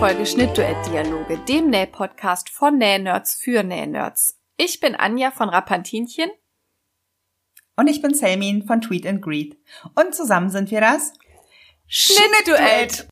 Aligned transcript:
Podcast-Folge 0.00 0.24
Schnittduett-Dialoge, 0.24 1.36
dem 1.46 1.68
Näh-Podcast 1.68 2.48
von 2.48 2.78
Nähnerds 2.78 3.34
für 3.34 3.62
Nähnerds. 3.62 4.40
Ich 4.56 4.80
bin 4.80 4.94
Anja 4.94 5.30
von 5.30 5.50
Rapantinchen. 5.50 6.30
Und 7.76 7.86
ich 7.86 8.00
bin 8.00 8.14
Selmin 8.14 8.62
von 8.62 8.80
Tweet 8.80 9.06
and 9.06 9.20
Greet. 9.20 9.58
Und 9.94 10.14
zusammen 10.14 10.48
sind 10.48 10.70
wir 10.70 10.80
das 10.80 11.12
Schnittduett. 11.86 13.08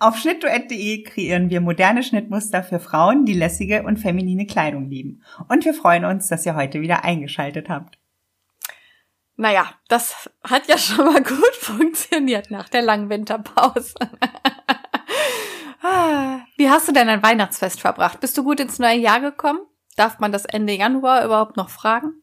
Auf 0.00 0.18
schnittduett.de 0.18 1.04
kreieren 1.04 1.50
wir 1.50 1.60
moderne 1.60 2.02
Schnittmuster 2.02 2.64
für 2.64 2.80
Frauen, 2.80 3.24
die 3.24 3.34
lässige 3.34 3.84
und 3.84 3.98
feminine 3.98 4.46
Kleidung 4.46 4.90
lieben. 4.90 5.22
Und 5.48 5.64
wir 5.64 5.72
freuen 5.72 6.04
uns, 6.04 6.26
dass 6.26 6.44
ihr 6.44 6.56
heute 6.56 6.80
wieder 6.80 7.04
eingeschaltet 7.04 7.68
habt. 7.68 7.96
Naja, 9.36 9.72
das 9.86 10.28
hat 10.42 10.66
ja 10.66 10.78
schon 10.78 11.04
mal 11.04 11.22
gut 11.22 11.54
funktioniert 11.60 12.50
nach 12.50 12.68
der 12.68 12.82
langen 12.82 13.08
Winterpause. 13.08 13.94
Ah, 15.82 16.40
wie 16.56 16.70
hast 16.70 16.86
du 16.86 16.92
denn 16.92 17.08
ein 17.08 17.22
Weihnachtsfest 17.22 17.80
verbracht? 17.80 18.20
Bist 18.20 18.38
du 18.38 18.44
gut 18.44 18.60
ins 18.60 18.78
neue 18.78 18.98
Jahr 18.98 19.20
gekommen? 19.20 19.60
Darf 19.96 20.20
man 20.20 20.30
das 20.30 20.44
Ende 20.44 20.74
Januar 20.74 21.24
überhaupt 21.24 21.56
noch 21.56 21.70
fragen? 21.70 22.22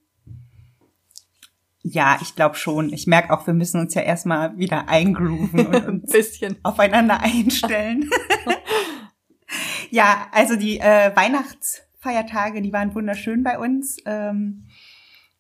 Ja, 1.81 2.17
ich 2.22 2.36
glaube 2.36 2.55
schon. 2.55 2.91
Ich 2.94 3.05
merke 3.05 3.34
auch, 3.34 3.48
wir 3.48 3.53
müssen 3.53 3.80
uns 3.80 3.94
ja 3.94 4.02
erstmal 4.02 4.58
wieder 4.58 4.88
eingrooven 4.88 5.67
und 5.67 5.88
uns 5.88 6.12
bisschen. 6.12 6.58
aufeinander 6.64 7.22
einstellen. 7.22 8.09
ja, 9.89 10.28
also 10.31 10.56
die 10.56 10.80
äh, 10.80 11.16
Weihnachtsfeiertage, 11.16 12.62
die 12.62 12.73
waren 12.73 12.95
wunderschön 12.95 13.44
bei 13.44 13.59
uns. 13.59 13.97
Ähm, 14.06 14.67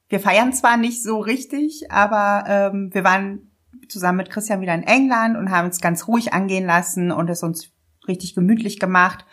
wir 0.09 0.19
feiern 0.19 0.53
zwar 0.53 0.75
nicht 0.75 1.03
so 1.03 1.19
richtig, 1.19 1.91
aber 1.91 2.43
ähm, 2.47 2.89
wir 2.93 3.03
waren 3.03 3.51
zusammen 3.87 4.17
mit 4.17 4.29
Christian 4.29 4.61
wieder 4.61 4.73
in 4.73 4.83
England 4.83 5.37
und 5.37 5.51
haben 5.51 5.67
uns 5.67 5.81
ganz 5.81 6.07
ruhig 6.07 6.33
angehen 6.33 6.65
lassen 6.65 7.11
und 7.11 7.29
es 7.29 7.43
uns 7.43 7.71
richtig 8.07 8.35
gemütlich 8.35 8.79
gemacht. 8.79 9.25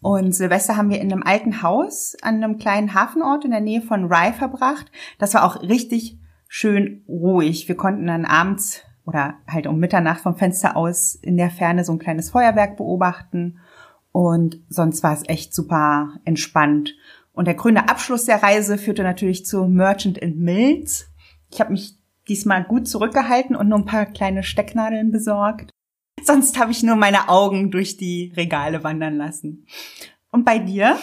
Und 0.00 0.34
Silvester 0.34 0.76
haben 0.76 0.90
wir 0.90 1.00
in 1.00 1.12
einem 1.12 1.22
alten 1.22 1.62
Haus 1.62 2.16
an 2.22 2.36
einem 2.36 2.58
kleinen 2.58 2.94
Hafenort 2.94 3.44
in 3.44 3.50
der 3.50 3.60
Nähe 3.60 3.82
von 3.82 4.04
Rye 4.04 4.32
verbracht. 4.32 4.90
Das 5.18 5.34
war 5.34 5.44
auch 5.44 5.62
richtig 5.62 6.18
schön 6.48 7.04
ruhig. 7.08 7.68
Wir 7.68 7.76
konnten 7.76 8.06
dann 8.06 8.24
abends 8.24 8.82
oder 9.04 9.34
halt 9.48 9.66
um 9.66 9.78
Mitternacht 9.78 10.20
vom 10.20 10.36
Fenster 10.36 10.76
aus 10.76 11.14
in 11.14 11.36
der 11.36 11.50
Ferne 11.50 11.84
so 11.84 11.92
ein 11.92 11.98
kleines 11.98 12.30
Feuerwerk 12.30 12.76
beobachten. 12.76 13.58
Und 14.12 14.60
sonst 14.68 15.02
war 15.02 15.12
es 15.12 15.28
echt 15.28 15.54
super 15.54 16.14
entspannt. 16.24 16.94
Und 17.32 17.46
der 17.46 17.54
grüne 17.54 17.88
Abschluss 17.88 18.24
der 18.24 18.42
Reise 18.42 18.78
führte 18.78 19.02
natürlich 19.02 19.46
zu 19.46 19.66
Merchant 19.66 20.18
Mills. 20.36 21.10
Ich 21.50 21.60
habe 21.60 21.72
mich 21.72 21.96
diesmal 22.28 22.64
gut 22.64 22.88
zurückgehalten 22.88 23.56
und 23.56 23.68
nur 23.68 23.78
ein 23.78 23.84
paar 23.84 24.06
kleine 24.06 24.42
Stecknadeln 24.42 25.10
besorgt. 25.10 25.70
Sonst 26.24 26.58
habe 26.58 26.72
ich 26.72 26.82
nur 26.82 26.96
meine 26.96 27.28
Augen 27.28 27.70
durch 27.70 27.96
die 27.96 28.32
Regale 28.36 28.84
wandern 28.84 29.16
lassen. 29.16 29.66
Und 30.30 30.44
bei 30.44 30.58
dir? 30.58 30.98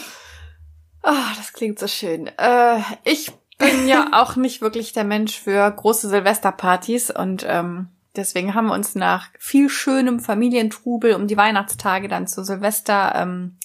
Oh, 1.04 1.36
das 1.36 1.54
klingt 1.54 1.80
so 1.80 1.88
schön. 1.88 2.28
Äh, 2.38 2.80
ich 3.04 3.32
bin 3.58 3.88
ja 3.88 4.10
auch 4.14 4.36
nicht 4.36 4.62
wirklich 4.62 4.94
der 4.94 5.04
Mensch 5.04 5.40
für 5.40 5.70
große 5.70 6.10
Silvesterpartys 6.10 7.12
und 7.12 7.46
ähm, 7.48 7.90
deswegen 8.16 8.54
haben 8.54 8.68
wir 8.68 8.74
uns 8.74 8.96
nach 8.96 9.30
viel 9.38 9.70
schönem 9.70 10.20
Familientrubel 10.20 11.14
um 11.14 11.28
die 11.28 11.38
Weihnachtstage 11.38 12.08
dann 12.08 12.28
zu 12.28 12.44
Silvester 12.44 13.14
ähm, 13.16 13.58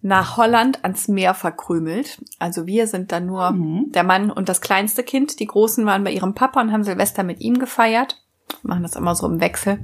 nach 0.00 0.36
Holland 0.36 0.84
ans 0.84 1.08
Meer 1.08 1.34
verkrümelt. 1.34 2.22
Also 2.38 2.66
wir 2.66 2.86
sind 2.86 3.10
dann 3.10 3.26
nur 3.26 3.50
mhm. 3.50 3.90
der 3.90 4.04
Mann 4.04 4.30
und 4.30 4.48
das 4.48 4.60
kleinste 4.60 5.02
Kind. 5.02 5.40
Die 5.40 5.46
Großen 5.46 5.84
waren 5.86 6.04
bei 6.04 6.12
ihrem 6.12 6.34
Papa 6.34 6.60
und 6.60 6.72
haben 6.72 6.84
Silvester 6.84 7.24
mit 7.24 7.40
ihm 7.40 7.58
gefeiert. 7.58 8.22
Wir 8.62 8.70
machen 8.70 8.82
das 8.82 8.96
immer 8.96 9.14
so 9.14 9.26
im 9.26 9.40
Wechsel. 9.40 9.80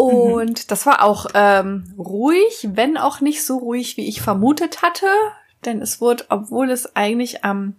Und 0.00 0.50
mhm. 0.50 0.64
das 0.68 0.86
war 0.86 1.02
auch 1.02 1.26
ähm, 1.34 1.94
ruhig, 1.98 2.68
wenn 2.72 2.96
auch 2.96 3.20
nicht 3.20 3.44
so 3.44 3.58
ruhig, 3.58 3.98
wie 3.98 4.08
ich 4.08 4.22
vermutet 4.22 4.80
hatte. 4.80 5.06
Denn 5.64 5.82
es 5.82 6.00
wurde, 6.00 6.24
obwohl 6.30 6.70
es 6.70 6.96
eigentlich 6.96 7.44
am 7.44 7.76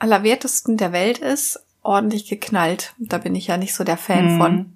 allerwertesten 0.00 0.76
der 0.76 0.92
Welt 0.92 1.18
ist, 1.18 1.64
ordentlich 1.82 2.28
geknallt. 2.28 2.94
Da 2.98 3.18
bin 3.18 3.36
ich 3.36 3.46
ja 3.46 3.56
nicht 3.56 3.74
so 3.74 3.84
der 3.84 3.96
Fan 3.96 4.34
mhm. 4.34 4.38
von. 4.38 4.72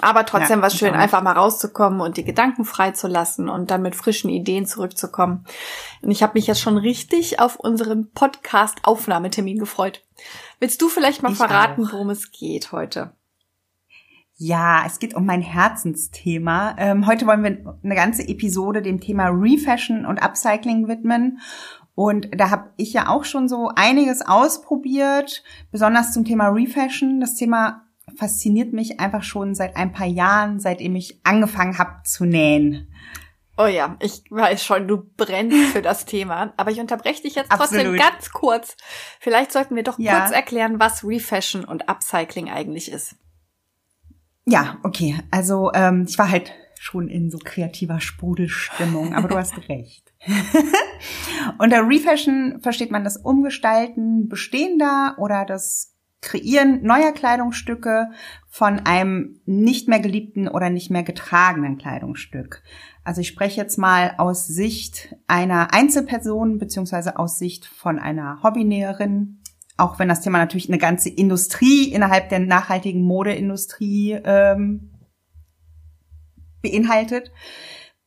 Aber 0.00 0.24
trotzdem 0.24 0.58
ja, 0.58 0.62
war 0.62 0.68
es 0.68 0.76
schön, 0.76 0.94
einfach 0.94 1.22
mal 1.22 1.32
rauszukommen 1.32 2.00
und 2.00 2.16
die 2.16 2.24
Gedanken 2.24 2.64
freizulassen 2.64 3.48
und 3.48 3.70
dann 3.70 3.82
mit 3.82 3.94
frischen 3.94 4.30
Ideen 4.30 4.66
zurückzukommen. 4.66 5.44
Und 6.00 6.10
ich 6.10 6.22
habe 6.22 6.32
mich 6.34 6.46
jetzt 6.46 6.60
schon 6.60 6.78
richtig 6.78 7.38
auf 7.38 7.56
unseren 7.56 8.10
Podcast-Aufnahmetermin 8.10 9.58
gefreut. 9.58 10.02
Willst 10.58 10.82
du 10.82 10.88
vielleicht 10.88 11.22
mal 11.22 11.32
ich 11.32 11.38
verraten, 11.38 11.86
auch. 11.86 11.92
worum 11.92 12.10
es 12.10 12.32
geht 12.32 12.72
heute? 12.72 13.12
Ja, 14.36 14.82
es 14.84 14.98
geht 14.98 15.14
um 15.14 15.26
mein 15.26 15.42
Herzensthema. 15.42 16.74
Ähm, 16.76 17.06
heute 17.06 17.26
wollen 17.26 17.44
wir 17.44 17.78
eine 17.84 17.94
ganze 17.94 18.26
Episode 18.26 18.82
dem 18.82 19.00
Thema 19.00 19.28
Refashion 19.28 20.04
und 20.04 20.20
Upcycling 20.22 20.88
widmen. 20.88 21.38
Und 21.94 22.28
da 22.36 22.50
habe 22.50 22.72
ich 22.76 22.92
ja 22.92 23.08
auch 23.08 23.24
schon 23.24 23.48
so 23.48 23.70
einiges 23.76 24.22
ausprobiert, 24.26 25.44
besonders 25.70 26.12
zum 26.12 26.24
Thema 26.24 26.48
Refashion. 26.48 27.20
Das 27.20 27.36
Thema 27.36 27.84
fasziniert 28.16 28.72
mich 28.72 28.98
einfach 28.98 29.22
schon 29.22 29.54
seit 29.54 29.76
ein 29.76 29.92
paar 29.92 30.06
Jahren, 30.06 30.58
seitdem 30.58 30.96
ich 30.96 31.20
angefangen 31.24 31.78
habe 31.78 32.02
zu 32.04 32.24
nähen. 32.24 32.88
Oh 33.56 33.66
ja, 33.66 33.96
ich 34.00 34.24
weiß 34.30 34.64
schon, 34.64 34.88
du 34.88 34.96
brennst 35.16 35.72
für 35.72 35.82
das 35.82 36.06
Thema. 36.06 36.52
Aber 36.56 36.72
ich 36.72 36.80
unterbreche 36.80 37.22
dich 37.22 37.36
jetzt 37.36 37.52
trotzdem 37.52 37.78
Absolut. 37.78 38.00
ganz 38.00 38.32
kurz. 38.32 38.76
Vielleicht 39.20 39.52
sollten 39.52 39.76
wir 39.76 39.84
doch 39.84 39.96
ja. 40.00 40.18
kurz 40.18 40.32
erklären, 40.32 40.80
was 40.80 41.04
Refashion 41.04 41.64
und 41.64 41.88
Upcycling 41.88 42.50
eigentlich 42.50 42.90
ist. 42.90 43.14
Ja, 44.46 44.78
okay. 44.82 45.16
Also 45.30 45.72
ähm, 45.74 46.06
ich 46.08 46.18
war 46.18 46.30
halt 46.30 46.52
schon 46.78 47.08
in 47.08 47.30
so 47.30 47.38
kreativer 47.38 48.00
Sprudelstimmung, 48.00 49.14
aber 49.14 49.28
du 49.28 49.36
hast 49.36 49.56
recht. 49.68 50.12
Unter 51.58 51.88
Refashion 51.88 52.60
versteht 52.60 52.90
man 52.90 53.04
das 53.04 53.16
Umgestalten 53.16 54.28
bestehender 54.28 55.16
oder 55.18 55.44
das 55.44 55.94
Kreieren 56.20 56.82
neuer 56.82 57.12
Kleidungsstücke 57.12 58.10
von 58.48 58.80
einem 58.80 59.40
nicht 59.44 59.88
mehr 59.88 60.00
geliebten 60.00 60.48
oder 60.48 60.70
nicht 60.70 60.90
mehr 60.90 61.02
getragenen 61.02 61.76
Kleidungsstück. 61.76 62.62
Also 63.04 63.20
ich 63.20 63.28
spreche 63.28 63.60
jetzt 63.60 63.76
mal 63.76 64.14
aus 64.16 64.46
Sicht 64.46 65.14
einer 65.26 65.74
Einzelperson 65.74 66.58
beziehungsweise 66.58 67.18
aus 67.18 67.38
Sicht 67.38 67.66
von 67.66 67.98
einer 67.98 68.42
Hobbynäherin, 68.42 69.40
auch 69.76 69.98
wenn 69.98 70.08
das 70.08 70.20
Thema 70.20 70.38
natürlich 70.38 70.68
eine 70.68 70.78
ganze 70.78 71.08
Industrie 71.08 71.92
innerhalb 71.92 72.28
der 72.28 72.38
nachhaltigen 72.38 73.02
Modeindustrie 73.02 74.12
ähm, 74.24 74.90
beinhaltet. 76.62 77.32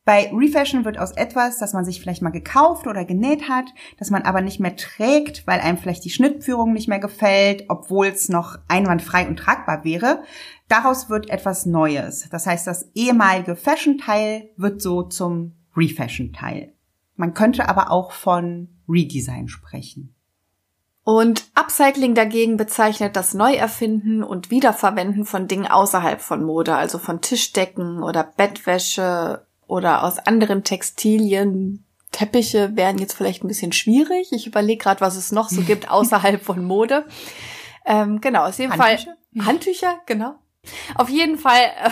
Bei 0.08 0.32
Refashion 0.32 0.86
wird 0.86 0.98
aus 0.98 1.12
etwas, 1.12 1.58
das 1.58 1.74
man 1.74 1.84
sich 1.84 2.00
vielleicht 2.00 2.22
mal 2.22 2.30
gekauft 2.30 2.86
oder 2.86 3.04
genäht 3.04 3.50
hat, 3.50 3.66
das 3.98 4.08
man 4.08 4.22
aber 4.22 4.40
nicht 4.40 4.58
mehr 4.58 4.74
trägt, 4.74 5.46
weil 5.46 5.60
einem 5.60 5.76
vielleicht 5.76 6.02
die 6.02 6.10
Schnittführung 6.10 6.72
nicht 6.72 6.88
mehr 6.88 6.98
gefällt, 6.98 7.66
obwohl 7.68 8.06
es 8.06 8.30
noch 8.30 8.58
einwandfrei 8.68 9.28
und 9.28 9.36
tragbar 9.36 9.84
wäre, 9.84 10.22
daraus 10.66 11.10
wird 11.10 11.28
etwas 11.28 11.66
Neues. 11.66 12.26
Das 12.30 12.46
heißt, 12.46 12.66
das 12.66 12.90
ehemalige 12.94 13.54
Fashion-Teil 13.54 14.48
wird 14.56 14.80
so 14.80 15.02
zum 15.02 15.52
Refashion-Teil. 15.76 16.72
Man 17.16 17.34
könnte 17.34 17.68
aber 17.68 17.90
auch 17.90 18.12
von 18.12 18.68
Redesign 18.88 19.48
sprechen. 19.48 20.14
Und 21.08 21.46
Upcycling 21.54 22.14
dagegen 22.14 22.58
bezeichnet 22.58 23.16
das 23.16 23.32
Neuerfinden 23.32 24.22
und 24.22 24.50
Wiederverwenden 24.50 25.24
von 25.24 25.48
Dingen 25.48 25.66
außerhalb 25.66 26.20
von 26.20 26.44
Mode, 26.44 26.74
also 26.74 26.98
von 26.98 27.22
Tischdecken 27.22 28.02
oder 28.02 28.24
Bettwäsche, 28.24 29.46
oder 29.66 30.04
aus 30.04 30.18
anderen 30.18 30.64
Textilien. 30.64 31.86
Teppiche 32.12 32.76
wären 32.76 32.98
jetzt 32.98 33.14
vielleicht 33.14 33.42
ein 33.42 33.48
bisschen 33.48 33.72
schwierig. 33.72 34.32
Ich 34.32 34.46
überlege 34.46 34.82
gerade, 34.82 35.00
was 35.00 35.16
es 35.16 35.32
noch 35.32 35.48
so 35.48 35.62
gibt 35.62 35.90
außerhalb 35.90 36.44
von 36.44 36.62
Mode. 36.62 37.06
Ähm, 37.86 38.20
genau, 38.20 38.44
auf 38.46 38.58
jeden 38.58 38.78
Handtücher? 38.78 39.16
Fall 39.34 39.46
Handtücher, 39.46 40.00
genau. 40.04 40.34
Auf 40.94 41.08
jeden 41.08 41.38
Fall 41.38 41.72
äh, 41.84 41.90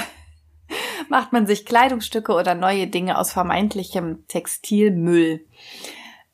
macht 1.09 1.33
man 1.33 1.47
sich 1.47 1.65
Kleidungsstücke 1.65 2.35
oder 2.35 2.55
neue 2.55 2.87
Dinge 2.87 3.17
aus 3.17 3.33
vermeintlichem 3.33 4.29
Textilmüll. 4.29 5.47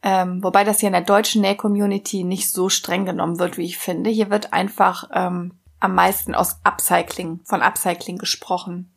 Ähm, 0.02 0.42
wobei 0.42 0.64
das 0.64 0.80
hier 0.80 0.88
in 0.88 0.94
der 0.94 1.02
deutschen 1.02 1.42
Näh-Community 1.42 2.24
nicht 2.24 2.50
so 2.50 2.68
streng 2.68 3.04
genommen 3.04 3.38
wird, 3.38 3.56
wie 3.56 3.64
ich 3.64 3.78
finde. 3.78 4.10
Hier 4.10 4.30
wird 4.30 4.52
einfach 4.52 5.08
ähm, 5.12 5.52
am 5.78 5.94
meisten 5.94 6.34
aus 6.34 6.60
Upcycling, 6.64 7.40
von 7.44 7.62
Upcycling 7.62 8.18
gesprochen. 8.18 8.92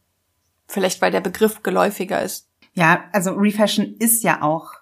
Vielleicht 0.67 1.01
weil 1.01 1.11
der 1.11 1.21
Begriff 1.21 1.61
geläufiger 1.61 2.21
ist. 2.21 2.49
Ja, 2.73 3.03
also 3.13 3.31
Refashion 3.31 3.95
ist 3.99 4.23
ja 4.23 4.41
auch 4.41 4.73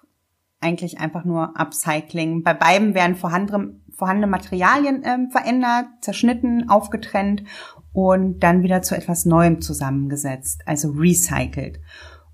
eigentlich 0.60 0.98
einfach 0.98 1.24
nur 1.24 1.58
Upcycling. 1.58 2.42
Bei 2.42 2.54
beiden 2.54 2.94
werden 2.94 3.16
vorhandene, 3.16 3.74
vorhandene 3.96 4.26
Materialien 4.26 5.02
ähm, 5.04 5.30
verändert, 5.30 5.86
zerschnitten, 6.00 6.70
aufgetrennt 6.70 7.44
und 7.92 8.40
dann 8.40 8.62
wieder 8.62 8.82
zu 8.82 8.96
etwas 8.96 9.26
Neuem 9.26 9.60
zusammengesetzt, 9.60 10.62
also 10.66 10.90
recycelt. 10.90 11.80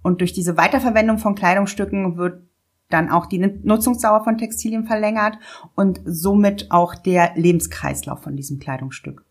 Und 0.02 0.20
durch 0.20 0.32
diese 0.32 0.56
Weiterverwendung 0.56 1.18
von 1.18 1.34
Kleidungsstücken 1.34 2.16
wird 2.16 2.49
dann 2.90 3.10
auch 3.10 3.26
die 3.26 3.38
Nutzungsdauer 3.38 4.24
von 4.24 4.38
Textilien 4.38 4.84
verlängert 4.84 5.38
und 5.74 6.00
somit 6.04 6.70
auch 6.70 6.94
der 6.94 7.32
Lebenskreislauf 7.36 8.22
von 8.22 8.36
diesem 8.36 8.58
Kleidungsstück. 8.58 9.24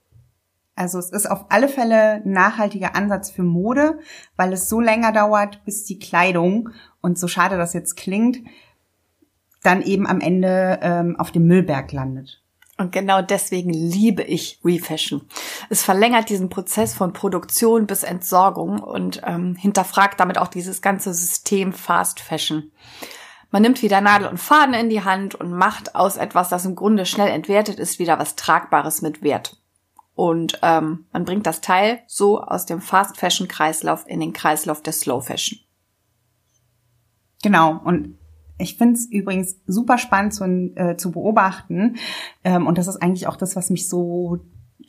Also 0.76 0.98
es 0.98 1.12
ist 1.12 1.30
auf 1.30 1.48
alle 1.50 1.68
Fälle 1.68 2.24
ein 2.24 2.32
nachhaltiger 2.32 2.96
Ansatz 2.96 3.30
für 3.30 3.44
Mode, 3.44 4.00
weil 4.38 4.54
es 4.54 4.70
so 4.70 4.80
länger 4.80 5.12
dauert, 5.12 5.66
bis 5.66 5.84
die 5.84 6.00
Kleidung, 6.00 6.70
und 7.02 7.20
so 7.20 7.28
schade 7.28 7.58
das 7.58 7.74
jetzt 7.74 7.98
klingt, 7.98 8.38
dann 9.62 9.82
eben 9.82 10.08
am 10.08 10.22
Ende 10.22 10.80
ähm, 10.82 11.18
auf 11.18 11.32
dem 11.32 11.48
Müllberg 11.48 11.92
landet. 11.92 12.42
Und 12.78 12.94
genau 12.94 13.22
deswegen 13.22 13.72
liebe 13.72 14.24
ich 14.24 14.62
Refashion. 14.64 15.24
Es 15.70 15.84
verlängert 15.84 16.30
diesen 16.30 16.48
Prozess 16.48 16.94
von 16.94 17.12
Produktion 17.12 17.86
bis 17.86 18.04
Entsorgung 18.04 18.80
und 18.80 19.22
ähm, 19.26 19.56
hinterfragt 19.56 20.18
damit 20.18 20.38
auch 20.38 20.48
dieses 20.48 20.82
ganze 20.82 21.14
System 21.14 21.74
Fast 21.74 22.22
Fashion. 22.22 22.72
Man 23.52 23.64
nimmt 23.64 23.82
wieder 23.82 24.00
Nadel 24.02 24.28
und 24.28 24.38
Faden 24.38 24.76
in 24.76 24.90
die 24.90 25.04
Hand 25.04 25.36
und 25.36 25.52
macht 25.52 25.96
aus 25.96 26.18
etwas, 26.18 26.50
das 26.50 26.66
im 26.66 26.76
Grunde 26.76 27.06
schnell 27.06 27.30
entwertet 27.30 27.80
ist, 27.80 27.98
wieder 27.98 28.20
was 28.20 28.36
Tragbares 28.36 29.02
mit 29.02 29.24
Wert. 29.24 29.60
Und 30.14 30.60
ähm, 30.62 31.06
man 31.14 31.26
bringt 31.26 31.48
das 31.48 31.62
Teil 31.62 32.02
so 32.06 32.42
aus 32.42 32.66
dem 32.66 32.82
Fast 32.82 33.18
Fashion 33.18 33.48
Kreislauf 33.48 34.06
in 34.06 34.20
den 34.20 34.34
Kreislauf 34.34 34.82
der 34.82 34.94
Slow 34.94 35.22
Fashion. 35.22 35.60
Genau. 37.42 37.80
Und 37.84 38.18
ich 38.58 38.78
finde 38.78 38.96
es 38.96 39.06
übrigens 39.06 39.56
super 39.66 39.98
spannend 39.98 40.34
zu, 40.34 40.44
äh, 40.76 40.98
zu 40.98 41.12
beobachten. 41.12 41.96
Ähm, 42.44 42.68
und 42.68 42.78
das 42.78 42.88
ist 42.88 42.98
eigentlich 42.98 43.28
auch 43.28 43.38
das, 43.38 43.56
was 43.56 43.70
mich 43.70 43.88
so 43.88 44.40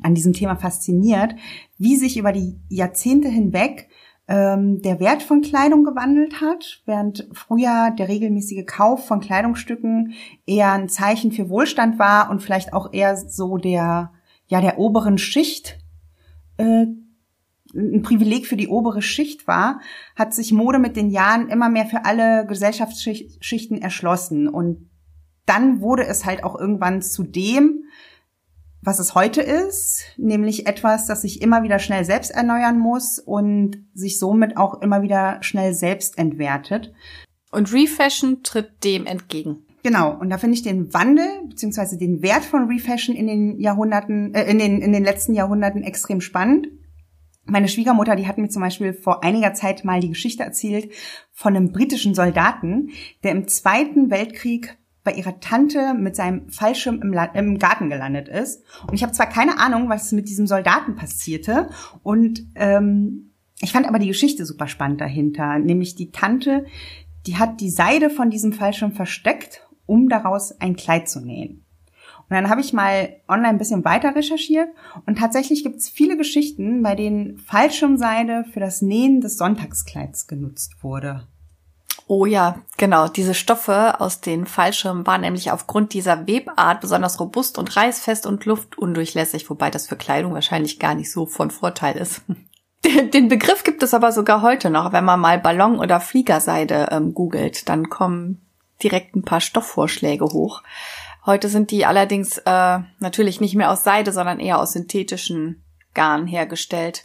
an 0.02 0.14
diesem 0.14 0.32
Thema 0.32 0.56
fasziniert, 0.56 1.34
wie 1.78 1.96
sich 1.96 2.16
über 2.16 2.32
die 2.32 2.58
Jahrzehnte 2.68 3.28
hinweg 3.28 3.88
ähm, 4.30 4.80
der 4.80 5.00
Wert 5.00 5.24
von 5.24 5.42
Kleidung 5.42 5.82
gewandelt 5.82 6.40
hat, 6.40 6.80
während 6.86 7.28
früher 7.32 7.90
der 7.90 8.08
regelmäßige 8.08 8.64
Kauf 8.64 9.06
von 9.06 9.20
Kleidungsstücken 9.20 10.14
eher 10.46 10.72
ein 10.72 10.88
Zeichen 10.88 11.32
für 11.32 11.50
Wohlstand 11.50 11.98
war 11.98 12.30
und 12.30 12.40
vielleicht 12.40 12.72
auch 12.72 12.92
eher 12.92 13.16
so 13.16 13.58
der 13.58 14.12
ja 14.46 14.60
der 14.60 14.78
oberen 14.78 15.18
Schicht 15.18 15.78
äh, 16.58 16.86
ein 17.74 18.02
Privileg 18.02 18.46
für 18.46 18.56
die 18.56 18.68
obere 18.68 19.02
Schicht 19.02 19.46
war, 19.46 19.80
hat 20.16 20.34
sich 20.34 20.52
Mode 20.52 20.78
mit 20.78 20.96
den 20.96 21.10
Jahren 21.10 21.48
immer 21.48 21.68
mehr 21.68 21.86
für 21.86 22.04
alle 22.04 22.46
Gesellschaftsschichten 22.46 23.80
erschlossen. 23.80 24.48
Und 24.48 24.90
dann 25.46 25.80
wurde 25.80 26.04
es 26.04 26.24
halt 26.24 26.42
auch 26.42 26.58
irgendwann 26.58 27.02
zu 27.02 27.22
dem, 27.22 27.84
was 28.82 28.98
es 28.98 29.14
heute 29.14 29.42
ist, 29.42 30.04
nämlich 30.16 30.66
etwas, 30.66 31.06
das 31.06 31.22
sich 31.22 31.42
immer 31.42 31.62
wieder 31.62 31.78
schnell 31.78 32.04
selbst 32.04 32.30
erneuern 32.30 32.78
muss 32.78 33.18
und 33.18 33.84
sich 33.94 34.18
somit 34.18 34.56
auch 34.56 34.80
immer 34.80 35.02
wieder 35.02 35.42
schnell 35.42 35.74
selbst 35.74 36.18
entwertet. 36.18 36.92
Und 37.50 37.72
Refashion 37.72 38.42
tritt 38.42 38.82
dem 38.84 39.06
entgegen. 39.06 39.66
Genau, 39.82 40.18
und 40.18 40.30
da 40.30 40.38
finde 40.38 40.54
ich 40.54 40.62
den 40.62 40.92
Wandel 40.92 41.26
beziehungsweise 41.48 41.98
den 41.98 42.22
Wert 42.22 42.44
von 42.44 42.68
Refashion 42.68 43.16
in 43.16 43.26
den 43.26 43.60
Jahrhunderten, 43.60 44.34
äh, 44.34 44.50
in 44.50 44.58
den 44.58 44.82
in 44.82 44.92
den 44.92 45.04
letzten 45.04 45.34
Jahrhunderten 45.34 45.82
extrem 45.82 46.20
spannend. 46.20 46.68
Meine 47.46 47.68
Schwiegermutter, 47.68 48.14
die 48.14 48.26
hat 48.26 48.38
mir 48.38 48.48
zum 48.48 48.62
Beispiel 48.62 48.92
vor 48.92 49.24
einiger 49.24 49.54
Zeit 49.54 49.84
mal 49.84 50.00
die 50.00 50.10
Geschichte 50.10 50.42
erzählt 50.42 50.92
von 51.32 51.56
einem 51.56 51.72
britischen 51.72 52.14
Soldaten, 52.14 52.90
der 53.24 53.32
im 53.32 53.48
Zweiten 53.48 54.10
Weltkrieg 54.10 54.76
bei 55.02 55.12
ihrer 55.12 55.40
Tante 55.40 55.94
mit 55.94 56.14
seinem 56.16 56.48
Fallschirm 56.50 57.00
im, 57.02 57.14
im 57.34 57.58
Garten 57.58 57.88
gelandet 57.88 58.28
ist. 58.28 58.62
Und 58.86 58.94
ich 58.94 59.02
habe 59.02 59.12
zwar 59.12 59.28
keine 59.28 59.58
Ahnung, 59.58 59.88
was 59.88 60.12
mit 60.12 60.28
diesem 60.28 60.46
Soldaten 60.46 60.94
passierte. 60.94 61.70
Und 62.02 62.46
ähm, 62.54 63.32
ich 63.60 63.72
fand 63.72 63.86
aber 63.86 63.98
die 63.98 64.08
Geschichte 64.08 64.44
super 64.44 64.68
spannend 64.68 65.00
dahinter. 65.00 65.58
Nämlich 65.58 65.94
die 65.94 66.10
Tante, 66.10 66.66
die 67.26 67.36
hat 67.36 67.60
die 67.60 67.70
Seide 67.70 68.10
von 68.10 68.30
diesem 68.30 68.52
Fallschirm 68.52 68.92
versteckt, 68.92 69.66
um 69.86 70.08
daraus 70.08 70.60
ein 70.60 70.76
Kleid 70.76 71.08
zu 71.08 71.20
nähen. 71.20 71.64
Und 72.30 72.36
dann 72.36 72.48
habe 72.48 72.60
ich 72.60 72.72
mal 72.72 73.16
online 73.26 73.48
ein 73.48 73.58
bisschen 73.58 73.84
weiter 73.84 74.14
recherchiert 74.14 74.68
und 75.04 75.18
tatsächlich 75.18 75.64
gibt 75.64 75.76
es 75.78 75.88
viele 75.88 76.16
Geschichten, 76.16 76.80
bei 76.80 76.94
denen 76.94 77.38
Fallschirmseide 77.38 78.44
für 78.52 78.60
das 78.60 78.82
Nähen 78.82 79.20
des 79.20 79.36
Sonntagskleids 79.36 80.28
genutzt 80.28 80.84
wurde. 80.84 81.26
Oh 82.12 82.26
ja, 82.26 82.56
genau. 82.76 83.06
Diese 83.06 83.34
Stoffe 83.34 84.00
aus 84.00 84.20
den 84.20 84.44
Fallschirmen 84.44 85.06
waren 85.06 85.20
nämlich 85.20 85.52
aufgrund 85.52 85.92
dieser 85.92 86.26
Webart 86.26 86.80
besonders 86.80 87.20
robust 87.20 87.56
und 87.56 87.76
reißfest 87.76 88.26
und 88.26 88.44
luftundurchlässig, 88.46 89.48
wobei 89.48 89.70
das 89.70 89.86
für 89.86 89.94
Kleidung 89.94 90.34
wahrscheinlich 90.34 90.80
gar 90.80 90.96
nicht 90.96 91.12
so 91.12 91.26
von 91.26 91.52
Vorteil 91.52 91.96
ist. 91.96 92.22
Den 93.14 93.28
Begriff 93.28 93.62
gibt 93.62 93.84
es 93.84 93.94
aber 93.94 94.10
sogar 94.10 94.42
heute 94.42 94.70
noch. 94.70 94.92
Wenn 94.92 95.04
man 95.04 95.20
mal 95.20 95.38
Ballon- 95.38 95.78
oder 95.78 96.00
Fliegerseide 96.00 96.88
ähm, 96.90 97.14
googelt, 97.14 97.68
dann 97.68 97.90
kommen 97.90 98.44
direkt 98.82 99.14
ein 99.14 99.22
paar 99.22 99.40
Stoffvorschläge 99.40 100.24
hoch. 100.24 100.64
Heute 101.24 101.48
sind 101.48 101.70
die 101.70 101.86
allerdings 101.86 102.38
äh, 102.38 102.78
natürlich 102.98 103.40
nicht 103.40 103.54
mehr 103.54 103.70
aus 103.70 103.84
Seide, 103.84 104.10
sondern 104.10 104.40
eher 104.40 104.58
aus 104.58 104.72
synthetischen 104.72 105.62
Garn 105.94 106.26
hergestellt. 106.26 107.04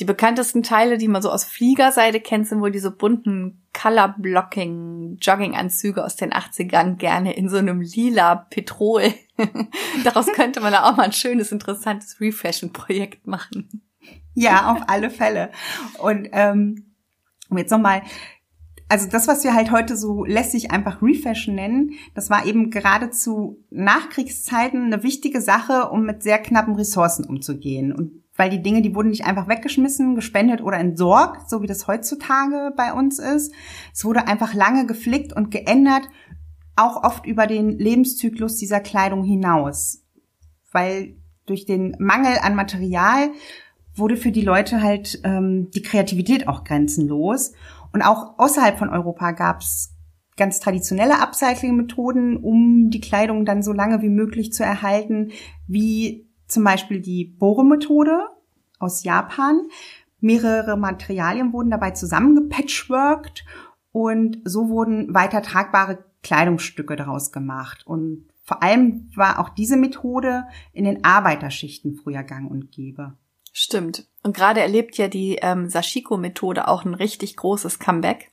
Die 0.00 0.04
bekanntesten 0.04 0.62
Teile, 0.62 0.96
die 0.96 1.08
man 1.08 1.22
so 1.22 1.30
aus 1.30 1.44
Fliegerseide 1.44 2.20
kennt, 2.20 2.48
sind 2.48 2.60
wohl 2.60 2.70
diese 2.70 2.90
bunten 2.90 3.62
Color-Blocking 3.74 5.18
Jogginganzüge 5.20 6.04
aus 6.04 6.16
den 6.16 6.32
80ern, 6.32 6.96
gerne 6.96 7.34
in 7.34 7.48
so 7.48 7.58
einem 7.58 7.80
lila 7.80 8.34
Petrol. 8.34 9.12
Daraus 10.04 10.26
könnte 10.32 10.60
man 10.60 10.72
da 10.72 10.88
auch 10.88 10.96
mal 10.96 11.04
ein 11.04 11.12
schönes, 11.12 11.52
interessantes 11.52 12.20
Refashion-Projekt 12.20 13.26
machen. 13.26 13.82
Ja, 14.34 14.72
auf 14.72 14.82
alle 14.86 15.10
Fälle. 15.10 15.50
Und 15.98 16.28
ähm, 16.32 16.94
jetzt 17.54 17.70
nochmal 17.70 18.02
also 18.92 19.08
das, 19.08 19.26
was 19.26 19.42
wir 19.42 19.54
halt 19.54 19.70
heute 19.70 19.96
so 19.96 20.22
lässig 20.26 20.70
einfach 20.70 21.00
Refashion 21.00 21.54
nennen, 21.54 21.92
das 22.14 22.28
war 22.28 22.44
eben 22.44 22.70
gerade 22.70 23.08
zu 23.08 23.64
Nachkriegszeiten 23.70 24.84
eine 24.84 25.02
wichtige 25.02 25.40
Sache, 25.40 25.88
um 25.88 26.04
mit 26.04 26.22
sehr 26.22 26.38
knappen 26.38 26.74
Ressourcen 26.74 27.24
umzugehen. 27.24 27.92
Und 27.92 28.21
weil 28.36 28.50
die 28.50 28.62
Dinge, 28.62 28.82
die 28.82 28.94
wurden 28.94 29.10
nicht 29.10 29.24
einfach 29.24 29.48
weggeschmissen, 29.48 30.14
gespendet 30.14 30.62
oder 30.62 30.78
entsorgt, 30.78 31.50
so 31.50 31.62
wie 31.62 31.66
das 31.66 31.86
heutzutage 31.86 32.72
bei 32.76 32.92
uns 32.92 33.18
ist. 33.18 33.52
Es 33.92 34.04
wurde 34.04 34.26
einfach 34.26 34.54
lange 34.54 34.86
geflickt 34.86 35.32
und 35.32 35.50
geändert, 35.50 36.08
auch 36.76 37.04
oft 37.04 37.26
über 37.26 37.46
den 37.46 37.70
Lebenszyklus 37.78 38.56
dieser 38.56 38.80
Kleidung 38.80 39.22
hinaus. 39.22 40.02
Weil 40.70 41.16
durch 41.44 41.66
den 41.66 41.94
Mangel 41.98 42.38
an 42.42 42.54
Material 42.54 43.30
wurde 43.94 44.16
für 44.16 44.32
die 44.32 44.40
Leute 44.40 44.80
halt 44.82 45.20
ähm, 45.24 45.70
die 45.74 45.82
Kreativität 45.82 46.48
auch 46.48 46.64
grenzenlos. 46.64 47.52
Und 47.92 48.00
auch 48.00 48.38
außerhalb 48.38 48.78
von 48.78 48.88
Europa 48.88 49.32
gab 49.32 49.60
es 49.60 49.94
ganz 50.38 50.60
traditionelle 50.60 51.20
Upcycling-Methoden, 51.20 52.38
um 52.38 52.88
die 52.88 53.00
Kleidung 53.00 53.44
dann 53.44 53.62
so 53.62 53.72
lange 53.72 54.00
wie 54.00 54.08
möglich 54.08 54.52
zu 54.52 54.64
erhalten, 54.64 55.32
wie 55.66 56.26
zum 56.46 56.64
Beispiel 56.64 57.00
die 57.00 57.24
Bore-Methode 57.24 58.28
aus 58.82 59.04
Japan. 59.04 59.68
Mehrere 60.20 60.76
Materialien 60.76 61.52
wurden 61.52 61.70
dabei 61.70 61.92
zusammengepatchworked 61.92 63.44
und 63.92 64.38
so 64.44 64.68
wurden 64.68 65.14
weiter 65.14 65.42
tragbare 65.42 66.04
Kleidungsstücke 66.22 66.96
daraus 66.96 67.32
gemacht. 67.32 67.86
Und 67.86 68.28
vor 68.42 68.62
allem 68.62 69.10
war 69.14 69.38
auch 69.38 69.48
diese 69.48 69.76
Methode 69.76 70.44
in 70.72 70.84
den 70.84 71.04
Arbeiterschichten 71.04 71.94
früher 71.94 72.22
gang 72.22 72.50
und 72.50 72.70
gäbe. 72.72 73.14
Stimmt. 73.52 74.06
Und 74.22 74.34
gerade 74.34 74.60
erlebt 74.60 74.96
ja 74.96 75.08
die 75.08 75.38
ähm, 75.42 75.68
Sashiko-Methode 75.68 76.68
auch 76.68 76.84
ein 76.84 76.94
richtig 76.94 77.36
großes 77.36 77.78
Comeback. 77.78 78.31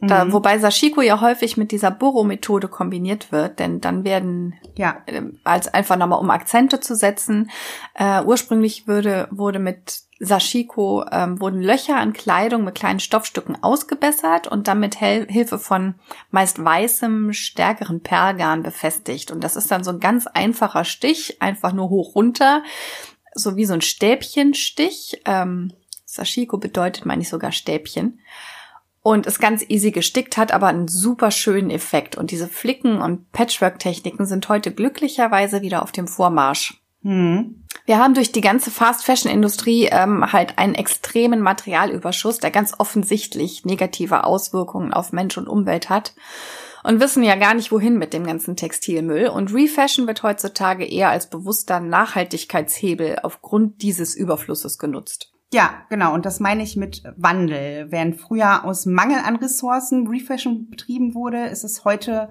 Da, 0.00 0.24
mhm. 0.24 0.32
Wobei 0.32 0.58
Sashiko 0.58 1.00
ja 1.00 1.20
häufig 1.20 1.56
mit 1.56 1.72
dieser 1.72 1.90
Buro-Methode 1.90 2.68
kombiniert 2.68 3.32
wird, 3.32 3.58
denn 3.58 3.80
dann 3.80 4.04
werden, 4.04 4.54
ja, 4.76 5.02
äh, 5.06 5.22
als 5.44 5.72
einfach 5.72 5.96
nochmal 5.96 6.18
um 6.18 6.30
Akzente 6.30 6.80
zu 6.80 6.94
setzen, 6.94 7.50
äh, 7.94 8.22
ursprünglich 8.22 8.86
würde, 8.86 9.28
wurde 9.30 9.58
mit 9.58 10.02
Sashiko, 10.18 11.04
ähm, 11.12 11.40
wurden 11.40 11.60
Löcher 11.60 11.96
an 11.96 12.12
Kleidung 12.14 12.64
mit 12.64 12.74
kleinen 12.74 13.00
Stoffstücken 13.00 13.62
ausgebessert 13.62 14.46
und 14.46 14.66
dann 14.66 14.80
mit 14.80 15.00
Hel 15.00 15.26
Hilfe 15.28 15.58
von 15.58 15.94
meist 16.30 16.62
weißem, 16.62 17.32
stärkeren 17.32 18.02
Perlgarn 18.02 18.62
befestigt. 18.62 19.30
Und 19.30 19.44
das 19.44 19.56
ist 19.56 19.70
dann 19.70 19.84
so 19.84 19.90
ein 19.90 20.00
ganz 20.00 20.26
einfacher 20.26 20.84
Stich, 20.84 21.42
einfach 21.42 21.72
nur 21.72 21.90
hoch 21.90 22.14
runter 22.14 22.62
so 23.36 23.56
wie 23.56 23.66
so 23.66 23.74
ein 23.74 23.82
Stäbchenstich. 23.82 25.20
Ähm, 25.24 25.72
Sashiko 26.04 26.58
bedeutet, 26.58 27.04
meine 27.06 27.22
ich, 27.22 27.28
sogar 27.28 27.52
Stäbchen. 27.52 28.20
Und 29.06 29.24
ist 29.24 29.38
ganz 29.38 29.64
easy 29.68 29.92
gestickt, 29.92 30.36
hat 30.36 30.50
aber 30.50 30.66
einen 30.66 30.88
super 30.88 31.30
schönen 31.30 31.70
Effekt. 31.70 32.16
Und 32.16 32.32
diese 32.32 32.48
Flicken- 32.48 33.00
und 33.00 33.30
Patchwork-Techniken 33.30 34.26
sind 34.26 34.48
heute 34.48 34.72
glücklicherweise 34.72 35.62
wieder 35.62 35.84
auf 35.84 35.92
dem 35.92 36.08
Vormarsch. 36.08 36.82
Hm. 37.02 37.62
Wir 37.84 37.98
haben 37.98 38.14
durch 38.14 38.32
die 38.32 38.40
ganze 38.40 38.72
Fast-Fashion-Industrie 38.72 39.90
ähm, 39.92 40.32
halt 40.32 40.58
einen 40.58 40.74
extremen 40.74 41.40
Materialüberschuss, 41.40 42.40
der 42.40 42.50
ganz 42.50 42.74
offensichtlich 42.78 43.64
negative 43.64 44.24
Auswirkungen 44.24 44.92
auf 44.92 45.12
Mensch 45.12 45.38
und 45.38 45.46
Umwelt 45.46 45.88
hat 45.88 46.16
und 46.82 46.98
wissen 46.98 47.22
ja 47.22 47.36
gar 47.36 47.54
nicht, 47.54 47.70
wohin 47.70 47.98
mit 47.98 48.12
dem 48.12 48.26
ganzen 48.26 48.56
Textilmüll. 48.56 49.28
Und 49.28 49.54
Refashion 49.54 50.08
wird 50.08 50.24
heutzutage 50.24 50.84
eher 50.84 51.10
als 51.10 51.30
bewusster 51.30 51.78
Nachhaltigkeitshebel 51.78 53.20
aufgrund 53.22 53.82
dieses 53.82 54.16
Überflusses 54.16 54.78
genutzt. 54.78 55.35
Ja, 55.52 55.84
genau. 55.88 56.12
Und 56.14 56.26
das 56.26 56.40
meine 56.40 56.62
ich 56.62 56.76
mit 56.76 57.02
Wandel. 57.16 57.90
Während 57.90 58.16
früher 58.16 58.64
aus 58.64 58.84
Mangel 58.86 59.18
an 59.24 59.36
Ressourcen 59.36 60.08
Refashion 60.08 60.68
betrieben 60.68 61.14
wurde, 61.14 61.46
ist 61.46 61.64
es 61.64 61.84
heute 61.84 62.28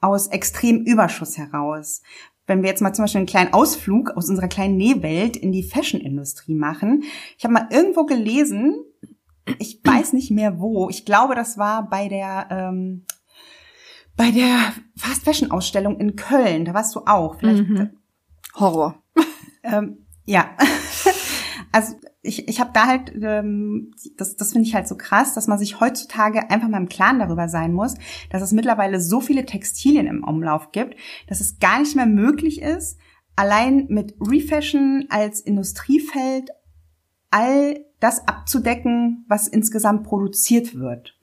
aus 0.00 0.28
extrem 0.28 0.82
Überschuss 0.84 1.38
heraus. 1.38 2.02
wenn 2.46 2.62
wir 2.62 2.68
jetzt 2.68 2.82
mal 2.82 2.92
zum 2.92 3.04
Beispiel 3.04 3.20
einen 3.20 3.26
kleinen 3.26 3.54
Ausflug 3.54 4.10
aus 4.10 4.28
unserer 4.28 4.48
kleinen 4.48 4.76
Nähwelt 4.76 5.34
in 5.36 5.50
die 5.50 5.62
Fashion-Industrie 5.62 6.54
machen. 6.54 7.04
Ich 7.38 7.44
habe 7.44 7.54
mal 7.54 7.68
irgendwo 7.70 8.04
gelesen, 8.04 8.84
ich 9.58 9.80
weiß 9.82 10.12
nicht 10.12 10.30
mehr 10.30 10.58
wo, 10.58 10.90
ich 10.90 11.06
glaube, 11.06 11.34
das 11.34 11.56
war 11.56 11.88
bei 11.88 12.08
der 12.08 12.48
ähm, 12.50 13.06
bei 14.16 14.30
der 14.30 14.72
Fast 14.96 15.24
Fashion 15.24 15.50
Ausstellung 15.50 15.98
in 15.98 16.16
Köln. 16.16 16.64
Da 16.64 16.74
warst 16.74 16.94
du 16.94 17.00
auch. 17.06 17.38
Vielleicht 17.38 17.68
Mhm. 17.68 17.90
Horror. 18.56 19.02
ähm, 19.62 20.06
ja. 20.24 20.50
Also 21.74 21.96
ich, 22.22 22.46
ich 22.48 22.60
habe 22.60 22.70
da 22.72 22.86
halt, 22.86 23.12
ähm, 23.20 23.90
das, 24.16 24.36
das 24.36 24.52
finde 24.52 24.68
ich 24.68 24.76
halt 24.76 24.86
so 24.86 24.96
krass, 24.96 25.34
dass 25.34 25.48
man 25.48 25.58
sich 25.58 25.80
heutzutage 25.80 26.48
einfach 26.48 26.68
mal 26.68 26.80
im 26.80 26.88
Klaren 26.88 27.18
darüber 27.18 27.48
sein 27.48 27.72
muss, 27.72 27.96
dass 28.30 28.42
es 28.42 28.52
mittlerweile 28.52 29.00
so 29.00 29.20
viele 29.20 29.44
Textilien 29.44 30.06
im 30.06 30.22
Umlauf 30.22 30.70
gibt, 30.70 30.94
dass 31.26 31.40
es 31.40 31.58
gar 31.58 31.80
nicht 31.80 31.96
mehr 31.96 32.06
möglich 32.06 32.62
ist, 32.62 32.96
allein 33.34 33.86
mit 33.88 34.14
Refashion 34.20 35.06
als 35.08 35.40
Industriefeld 35.40 36.50
all 37.32 37.84
das 37.98 38.28
abzudecken, 38.28 39.24
was 39.26 39.48
insgesamt 39.48 40.04
produziert 40.04 40.78
wird. 40.78 41.18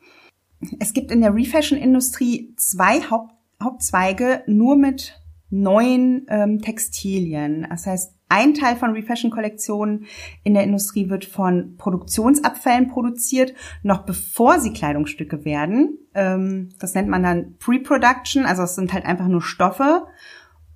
Es 0.82 0.92
gibt 0.92 1.12
in 1.12 1.22
der 1.22 1.34
Refashion-Industrie 1.34 2.54
zwei 2.58 3.00
Haupt, 3.10 3.32
Hauptzweige 3.64 4.44
nur 4.48 4.76
mit 4.76 5.18
neuen 5.50 6.26
ähm, 6.28 6.62
Textilien. 6.62 7.68
Das 7.70 7.86
heißt, 7.86 8.16
ein 8.32 8.54
Teil 8.54 8.78
von 8.78 8.94
Refashion-Kollektionen 8.94 10.06
in 10.44 10.54
der 10.54 10.64
Industrie 10.64 11.10
wird 11.10 11.26
von 11.26 11.76
Produktionsabfällen 11.78 12.88
produziert, 12.88 13.54
noch 13.84 14.06
bevor 14.06 14.60
sie 14.60 14.72
Kleidungsstücke 14.72 15.44
werden. 15.44 16.00
Ähm, 16.16 16.70
das 16.80 16.96
nennt 16.96 17.10
man 17.10 17.24
dann 17.24 17.58
Pre-Production, 17.60 18.46
also 18.46 18.64
es 18.64 18.76
sind 18.76 18.94
halt 18.94 19.06
einfach 19.06 19.28
nur 19.28 19.42
Stoffe. 19.42 20.08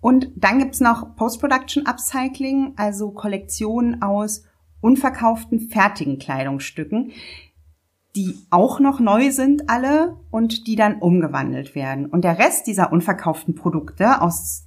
Und 0.01 0.29
dann 0.35 0.59
gibt's 0.59 0.81
noch 0.81 1.15
Post-Production 1.15 1.85
Upcycling, 1.88 2.74
also 2.75 3.12
Kollektionen 3.12 4.01
aus 4.01 4.43
unverkauften 4.81 5.62
fertigen 5.62 6.19
Kleidungsstücken, 6.19 7.13
die 8.15 8.35
auch 8.50 8.79
noch 8.79 9.00
neu 9.00 9.31
sind 9.31 9.69
alle 9.69 10.17
und 10.29 10.67
die 10.67 10.75
dann 10.75 11.00
umgewandelt 11.00 11.74
werden. 11.74 12.05
Und 12.05 12.24
der 12.24 12.38
Rest 12.38 12.67
dieser 12.67 12.91
unverkauften 12.91 13.55
Produkte 13.55 14.21
aus 14.21 14.64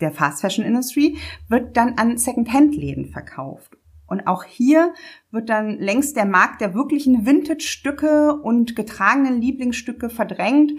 der 0.00 0.12
Fast 0.12 0.40
Fashion 0.40 0.64
Industry 0.64 1.18
wird 1.48 1.76
dann 1.76 1.94
an 1.98 2.16
Second-Hand-Läden 2.18 3.06
verkauft. 3.06 3.76
Und 4.06 4.26
auch 4.26 4.44
hier 4.44 4.94
wird 5.30 5.50
dann 5.50 5.78
längst 5.78 6.16
der 6.16 6.24
Markt 6.24 6.60
der 6.60 6.74
wirklichen 6.74 7.26
Vintage-Stücke 7.26 8.40
und 8.40 8.74
getragenen 8.74 9.40
Lieblingsstücke 9.40 10.08
verdrängt 10.08 10.72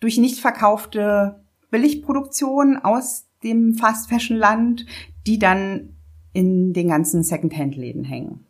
durch 0.00 0.18
nicht 0.18 0.40
verkaufte 0.40 1.44
Billigproduktionen 1.70 2.82
aus 2.82 3.26
dem 3.42 3.74
Fast 3.74 4.08
Fashion 4.08 4.36
Land, 4.36 4.86
die 5.26 5.38
dann 5.38 5.96
in 6.32 6.72
den 6.72 6.88
ganzen 6.88 7.22
Second-Hand-Läden 7.22 8.04
hängen. 8.04 8.45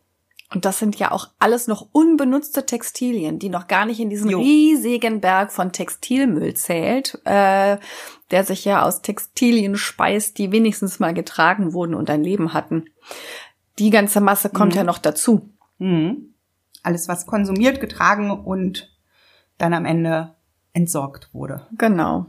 Und 0.53 0.63
das 0.63 0.79
sind 0.79 0.95
ja 0.97 1.11
auch 1.11 1.27
alles 1.39 1.67
noch 1.67 1.89
unbenutzte 1.91 2.65
Textilien, 2.65 3.37
die 3.37 3.49
noch 3.49 3.67
gar 3.67 3.85
nicht 3.85 3.99
in 3.99 4.09
diesen 4.09 4.29
Jo. 4.29 4.39
riesigen 4.39 5.19
Berg 5.19 5.51
von 5.51 5.73
Textilmüll 5.73 6.53
zählt, 6.53 7.19
äh, 7.25 7.77
der 8.31 8.43
sich 8.45 8.63
ja 8.63 8.83
aus 8.83 9.01
Textilien 9.01 9.75
speist, 9.75 10.37
die 10.37 10.53
wenigstens 10.53 10.99
mal 10.99 11.13
getragen 11.13 11.73
wurden 11.73 11.95
und 11.95 12.09
ein 12.09 12.23
Leben 12.23 12.53
hatten. 12.53 12.85
Die 13.77 13.89
ganze 13.89 14.21
Masse 14.21 14.49
kommt 14.49 14.71
Mhm. 14.73 14.77
ja 14.77 14.83
noch 14.85 14.99
dazu. 14.99 15.49
Mhm. 15.79 16.33
Alles, 16.81 17.09
was 17.09 17.25
konsumiert, 17.25 17.81
getragen 17.81 18.31
und 18.31 18.89
dann 19.57 19.73
am 19.73 19.83
Ende 19.83 20.35
entsorgt 20.71 21.29
wurde. 21.33 21.67
Genau. 21.77 22.27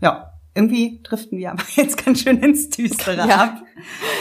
Ja, 0.00 0.34
irgendwie 0.54 1.00
driften 1.02 1.36
wir 1.38 1.50
aber 1.50 1.64
jetzt 1.74 2.04
ganz 2.04 2.20
schön 2.22 2.38
ins 2.38 2.70
Düstere 2.70 3.26
Ja. 3.28 3.42
ab. 3.42 3.62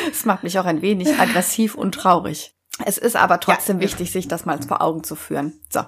Es 0.10 0.26
macht 0.26 0.44
mich 0.44 0.58
auch 0.58 0.66
ein 0.66 0.82
wenig 0.82 1.20
aggressiv 1.20 1.76
und 1.76 1.94
traurig. 1.94 2.55
Es 2.84 2.98
ist 2.98 3.16
aber 3.16 3.40
trotzdem 3.40 3.78
Ja. 3.78 3.84
wichtig, 3.84 4.12
sich 4.12 4.28
das 4.28 4.46
mal 4.46 4.62
vor 4.62 4.82
Augen 4.82 5.04
zu 5.04 5.16
führen. 5.16 5.54
So, 5.70 5.82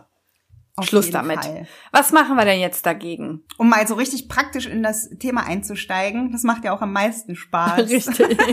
Auf 0.78 0.86
Schluss 0.86 1.10
damit. 1.10 1.44
Fall. 1.44 1.68
Was 1.92 2.12
machen 2.14 2.36
wir 2.38 2.46
denn 2.46 2.60
jetzt 2.62 2.86
dagegen? 2.86 3.44
Um 3.58 3.68
mal 3.70 3.86
so 3.88 3.96
richtig 3.96 4.30
praktisch 4.30 4.68
in 4.68 4.84
das 4.84 5.10
Thema 5.20 5.46
einzusteigen, 5.46 6.32
das 6.32 6.44
macht 6.44 6.64
ja 6.64 6.74
auch 6.74 6.82
am 6.82 6.94
meisten 6.94 7.36
Spaß. 7.36 7.90
Richtig. 7.90 8.38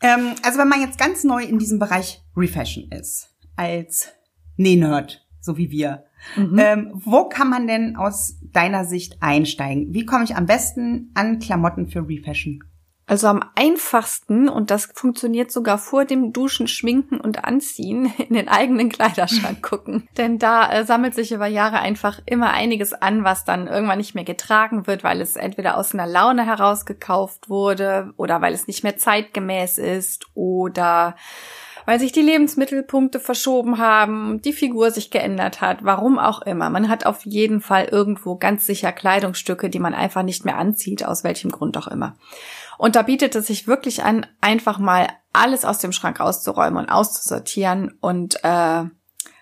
Ähm, 0.00 0.34
also 0.44 0.60
wenn 0.60 0.68
man 0.68 0.80
jetzt 0.80 0.96
ganz 0.96 1.24
neu 1.24 1.42
in 1.42 1.58
diesem 1.58 1.80
Bereich 1.80 2.22
Refashion 2.36 2.88
ist, 2.92 3.30
als 3.56 4.10
Nähnerd, 4.56 5.26
so 5.40 5.56
wie 5.56 5.70
wir, 5.72 6.04
Mhm. 6.36 6.58
ähm, 6.58 6.90
wo 6.94 7.28
kann 7.28 7.48
man 7.50 7.66
denn 7.66 7.96
aus 7.96 8.36
deiner 8.52 8.84
Sicht 8.84 9.16
einsteigen? 9.22 9.92
Wie 9.94 10.04
komme 10.04 10.22
ich 10.24 10.36
am 10.36 10.46
besten 10.46 11.10
an 11.14 11.38
Klamotten 11.40 11.88
für 11.88 12.06
Refashion? 12.08 12.62
Also 13.08 13.26
am 13.26 13.42
einfachsten, 13.54 14.50
und 14.50 14.70
das 14.70 14.90
funktioniert 14.94 15.50
sogar 15.50 15.78
vor 15.78 16.04
dem 16.04 16.34
Duschen, 16.34 16.68
Schminken 16.68 17.18
und 17.18 17.44
Anziehen, 17.44 18.12
in 18.18 18.34
den 18.34 18.48
eigenen 18.48 18.90
Kleiderschrank 18.90 19.62
gucken. 19.68 20.06
Denn 20.18 20.38
da 20.38 20.70
äh, 20.70 20.84
sammelt 20.84 21.14
sich 21.14 21.32
über 21.32 21.46
Jahre 21.46 21.80
einfach 21.80 22.20
immer 22.26 22.50
einiges 22.50 22.92
an, 22.92 23.24
was 23.24 23.46
dann 23.46 23.66
irgendwann 23.66 23.98
nicht 23.98 24.14
mehr 24.14 24.24
getragen 24.24 24.86
wird, 24.86 25.02
weil 25.04 25.22
es 25.22 25.36
entweder 25.36 25.78
aus 25.78 25.94
einer 25.94 26.06
Laune 26.06 26.44
heraus 26.44 26.84
gekauft 26.84 27.48
wurde 27.48 28.12
oder 28.18 28.42
weil 28.42 28.52
es 28.52 28.66
nicht 28.66 28.84
mehr 28.84 28.98
zeitgemäß 28.98 29.78
ist 29.78 30.26
oder 30.34 31.16
weil 31.86 31.98
sich 31.98 32.12
die 32.12 32.20
Lebensmittelpunkte 32.20 33.18
verschoben 33.18 33.78
haben, 33.78 34.42
die 34.42 34.52
Figur 34.52 34.90
sich 34.90 35.10
geändert 35.10 35.62
hat, 35.62 35.78
warum 35.84 36.18
auch 36.18 36.42
immer. 36.42 36.68
Man 36.68 36.90
hat 36.90 37.06
auf 37.06 37.24
jeden 37.24 37.62
Fall 37.62 37.86
irgendwo 37.86 38.36
ganz 38.36 38.66
sicher 38.66 38.92
Kleidungsstücke, 38.92 39.70
die 39.70 39.78
man 39.78 39.94
einfach 39.94 40.22
nicht 40.22 40.44
mehr 40.44 40.58
anzieht, 40.58 41.06
aus 41.06 41.24
welchem 41.24 41.50
Grund 41.50 41.78
auch 41.78 41.86
immer. 41.86 42.14
Und 42.78 42.96
da 42.96 43.02
bietet 43.02 43.34
es 43.34 43.48
sich 43.48 43.66
wirklich 43.66 44.04
an, 44.04 44.26
einfach 44.40 44.78
mal 44.78 45.08
alles 45.32 45.64
aus 45.64 45.78
dem 45.78 45.92
Schrank 45.92 46.20
auszuräumen 46.20 46.78
und 46.78 46.90
auszusortieren 46.90 47.98
und 48.00 48.42
äh, 48.44 48.84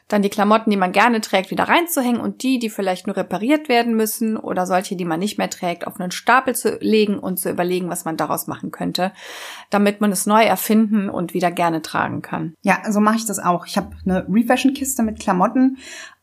dann 0.08 0.22
die 0.22 0.28
Klamotten, 0.28 0.70
die 0.70 0.76
man 0.76 0.92
gerne 0.92 1.20
trägt, 1.20 1.50
wieder 1.50 1.64
reinzuhängen 1.64 2.20
und 2.20 2.42
die, 2.44 2.58
die 2.60 2.70
vielleicht 2.70 3.08
nur 3.08 3.16
repariert 3.16 3.68
werden 3.68 3.96
müssen 3.96 4.36
oder 4.36 4.64
solche, 4.64 4.94
die 4.94 5.04
man 5.04 5.18
nicht 5.18 5.36
mehr 5.36 5.50
trägt, 5.50 5.86
auf 5.86 5.98
einen 5.98 6.12
Stapel 6.12 6.54
zu 6.54 6.78
legen 6.80 7.18
und 7.18 7.40
zu 7.40 7.50
überlegen, 7.50 7.88
was 7.88 8.04
man 8.04 8.16
daraus 8.16 8.46
machen 8.46 8.70
könnte, 8.70 9.12
damit 9.68 10.00
man 10.00 10.12
es 10.12 10.26
neu 10.26 10.42
erfinden 10.42 11.10
und 11.10 11.34
wieder 11.34 11.50
gerne 11.50 11.82
tragen 11.82 12.22
kann. 12.22 12.54
Ja, 12.62 12.80
so 12.90 13.00
mache 13.00 13.16
ich 13.16 13.26
das 13.26 13.40
auch. 13.40 13.66
Ich 13.66 13.76
habe 13.76 13.96
eine 14.04 14.26
Refashion-Kiste 14.28 15.02
mit 15.02 15.18
Klamotten, 15.18 15.78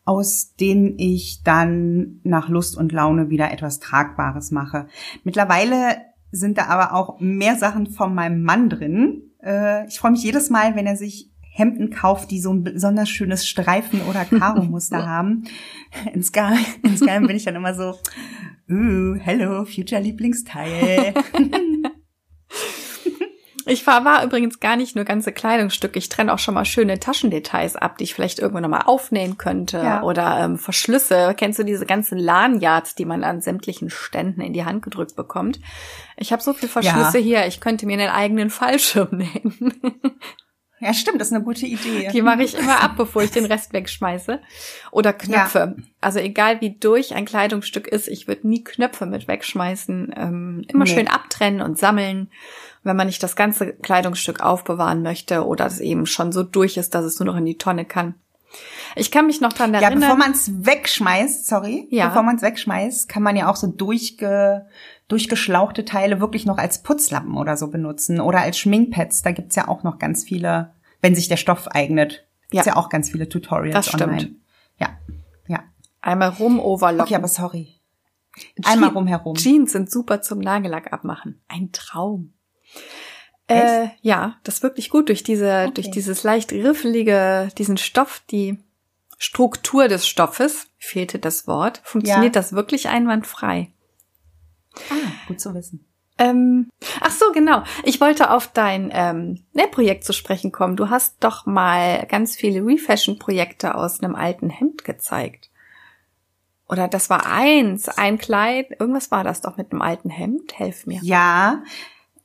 aus 0.06 0.54
denen 0.58 0.98
ich 0.98 1.42
dann 1.44 2.20
nach 2.24 2.48
Lust 2.48 2.78
und 2.78 2.92
Laune 2.92 3.28
wieder 3.28 3.50
etwas 3.50 3.80
Tragbares 3.80 4.50
mache. 4.50 4.86
Mittlerweile 5.24 5.96
sind 6.34 6.58
da 6.58 6.66
aber 6.66 6.94
auch 6.94 7.20
mehr 7.20 7.56
Sachen 7.56 7.86
von 7.86 8.14
meinem 8.14 8.42
Mann 8.42 8.68
drin. 8.68 9.22
Äh, 9.42 9.86
ich 9.86 9.98
freue 9.98 10.12
mich 10.12 10.22
jedes 10.22 10.50
Mal, 10.50 10.74
wenn 10.76 10.86
er 10.86 10.96
sich 10.96 11.30
Hemden 11.40 11.90
kauft, 11.90 12.32
die 12.32 12.40
so 12.40 12.52
ein 12.52 12.64
besonders 12.64 13.08
schönes 13.08 13.46
Streifen- 13.46 14.02
oder 14.08 14.24
Karo-Muster 14.24 15.06
haben. 15.08 15.44
Insgeheim, 16.12 16.64
insgeheim 16.82 17.26
bin 17.28 17.36
ich 17.36 17.44
dann 17.44 17.54
immer 17.54 17.74
so, 17.74 17.94
uh, 18.68 19.14
hello, 19.20 19.64
future 19.64 20.00
Lieblingsteil. 20.00 21.14
Ich 23.66 23.84
verwahre 23.84 24.26
übrigens 24.26 24.60
gar 24.60 24.76
nicht 24.76 24.94
nur 24.96 25.04
ganze 25.04 25.32
Kleidungsstücke. 25.32 25.98
Ich 25.98 26.08
trenne 26.08 26.32
auch 26.32 26.38
schon 26.38 26.54
mal 26.54 26.64
schöne 26.64 27.00
Taschendetails 27.00 27.76
ab, 27.76 27.98
die 27.98 28.04
ich 28.04 28.14
vielleicht 28.14 28.38
irgendwann 28.38 28.62
nochmal 28.62 28.82
aufnähen 28.86 29.38
könnte. 29.38 29.78
Ja. 29.78 30.02
Oder 30.02 30.40
ähm, 30.40 30.58
Verschlüsse. 30.58 31.34
Kennst 31.36 31.58
du 31.58 31.62
diese 31.64 31.86
ganzen 31.86 32.18
Lanyards, 32.18 32.94
die 32.94 33.04
man 33.04 33.24
an 33.24 33.40
sämtlichen 33.40 33.90
Ständen 33.90 34.40
in 34.40 34.52
die 34.52 34.64
Hand 34.64 34.82
gedrückt 34.82 35.16
bekommt? 35.16 35.60
Ich 36.16 36.32
habe 36.32 36.42
so 36.42 36.52
viel 36.52 36.68
Verschlüsse 36.68 37.18
Ja. 37.18 37.24
hier, 37.24 37.46
ich 37.46 37.60
könnte 37.60 37.86
mir 37.86 37.98
einen 37.98 38.10
eigenen 38.10 38.50
Fallschirm 38.50 39.08
nähen. 39.16 39.72
Ja, 40.80 40.92
stimmt, 40.92 41.20
das 41.20 41.28
ist 41.28 41.34
eine 41.34 41.44
gute 41.44 41.66
Idee. 41.66 42.08
Die 42.12 42.22
mache 42.22 42.42
ich 42.42 42.54
immer 42.58 42.80
ab, 42.82 42.92
bevor 42.96 43.22
ich 43.22 43.30
den 43.30 43.44
Rest 43.46 43.72
wegschmeiße. 43.72 44.40
Oder 44.90 45.12
Knöpfe. 45.12 45.76
Also 46.00 46.18
egal 46.18 46.60
wie 46.60 46.76
durch 46.78 47.14
ein 47.14 47.24
Kleidungsstück 47.24 47.86
ist, 47.88 48.08
ich 48.08 48.28
würde 48.28 48.46
nie 48.48 48.62
Knöpfe 48.64 49.06
mit 49.06 49.26
wegschmeißen. 49.28 50.12
Ähm, 50.16 50.64
immer 50.68 50.84
Nee. 50.84 50.90
schön 50.90 51.08
abtrennen 51.08 51.62
und 51.62 51.78
sammeln, 51.78 52.30
wenn 52.82 52.96
man 52.96 53.06
nicht 53.06 53.22
das 53.22 53.36
ganze 53.36 53.72
Kleidungsstück 53.72 54.40
aufbewahren 54.40 55.02
möchte 55.02 55.46
oder 55.46 55.64
es 55.66 55.80
eben 55.80 56.06
schon 56.06 56.32
so 56.32 56.42
durch 56.42 56.76
ist, 56.76 56.94
dass 56.94 57.04
es 57.04 57.18
nur 57.18 57.26
noch 57.26 57.36
in 57.36 57.46
die 57.46 57.56
Tonne 57.58 57.84
kann. 57.84 58.14
Ich 58.94 59.10
kann 59.10 59.26
mich 59.26 59.40
noch 59.40 59.52
dran 59.52 59.74
Ja, 59.74 59.80
erinnern. 59.80 60.00
bevor 60.02 60.16
man 60.16 60.30
es 60.30 60.48
wegschmeißt, 60.64 61.46
sorry, 61.48 61.88
Ja. 61.90 62.08
bevor 62.08 62.22
man 62.22 62.36
es 62.36 62.42
wegschmeißt, 62.42 63.08
kann 63.08 63.22
man 63.24 63.34
ja 63.36 63.50
auch 63.50 63.56
so 63.56 63.66
durchge, 63.66 64.66
durchgeschlauchte 65.08 65.84
Teile 65.84 66.20
wirklich 66.20 66.46
noch 66.46 66.58
als 66.58 66.82
Putzlappen 66.82 67.36
oder 67.36 67.56
so 67.56 67.68
benutzen 67.68 68.20
oder 68.20 68.40
als 68.40 68.58
Schminkpads. 68.58 69.22
Da 69.22 69.32
gibt's 69.32 69.56
ja 69.56 69.68
auch 69.68 69.82
noch 69.82 69.98
ganz 69.98 70.24
viele, 70.24 70.72
wenn 71.00 71.14
sich 71.14 71.28
der 71.28 71.36
Stoff 71.36 71.68
eignet. 71.68 72.26
Gibt's 72.50 72.66
Ja. 72.66 72.72
ja, 72.72 72.76
auch 72.78 72.88
ganz 72.88 73.10
viele 73.10 73.28
Tutorials 73.28 73.74
Das 73.74 73.88
stimmt. 73.88 74.02
online. 74.02 74.34
Ja, 74.78 74.98
ja. 75.46 75.62
Einmal 76.00 76.30
rum 76.30 76.58
overlocken. 76.60 77.02
Okay, 77.06 77.14
aber 77.16 77.28
sorry. 77.28 77.80
Einmal 78.64 78.90
Je- 78.90 78.94
rumherum. 78.96 79.36
Jeans 79.36 79.72
sind 79.72 79.90
super 79.90 80.20
zum 80.22 80.40
Nagellack 80.40 80.92
abmachen. 80.92 81.40
Ein 81.48 81.70
Traum. 81.72 82.32
Äh, 83.46 83.88
ja, 84.00 84.36
das 84.42 84.56
ist 84.56 84.62
wirklich 84.62 84.88
gut 84.88 85.08
durch 85.10 85.22
diese, 85.22 85.64
Okay. 85.66 85.72
durch 85.74 85.90
dieses 85.90 86.22
leicht 86.22 86.52
riffelige, 86.52 87.50
diesen 87.58 87.76
Stoff, 87.76 88.22
die 88.30 88.58
Struktur 89.18 89.86
des 89.86 90.06
Stoffes, 90.08 90.66
fehlte 90.78 91.18
das 91.18 91.46
Wort, 91.46 91.80
funktioniert 91.84 92.34
Ja. 92.34 92.40
das 92.40 92.54
wirklich 92.54 92.88
einwandfrei. 92.88 93.70
Ah, 94.90 95.26
gut 95.28 95.40
zu 95.40 95.54
wissen. 95.54 95.84
Ähm, 96.16 96.70
ach 97.00 97.10
so, 97.10 97.32
genau. 97.32 97.64
Ich 97.82 98.00
wollte 98.00 98.30
auf 98.30 98.48
dein 98.48 98.90
ähm, 98.92 99.44
Nähprojekt 99.52 100.04
zu 100.04 100.12
sprechen 100.12 100.52
kommen. 100.52 100.76
Du 100.76 100.90
hast 100.90 101.16
doch 101.20 101.44
mal 101.46 102.06
ganz 102.08 102.36
viele 102.36 102.64
Refashion-Projekte 102.64 103.74
aus 103.74 104.00
einem 104.00 104.14
alten 104.14 104.48
Hemd 104.48 104.84
gezeigt. 104.84 105.50
Oder 106.68 106.88
das 106.88 107.10
war 107.10 107.26
eins, 107.26 107.88
ein 107.88 108.18
Kleid. 108.18 108.68
Irgendwas 108.78 109.10
war 109.10 109.24
das 109.24 109.40
doch 109.40 109.56
mit 109.56 109.72
einem 109.72 109.82
alten 109.82 110.08
Hemd. 110.08 110.56
Helf 110.58 110.86
mir. 110.86 111.00
Ja, 111.02 111.62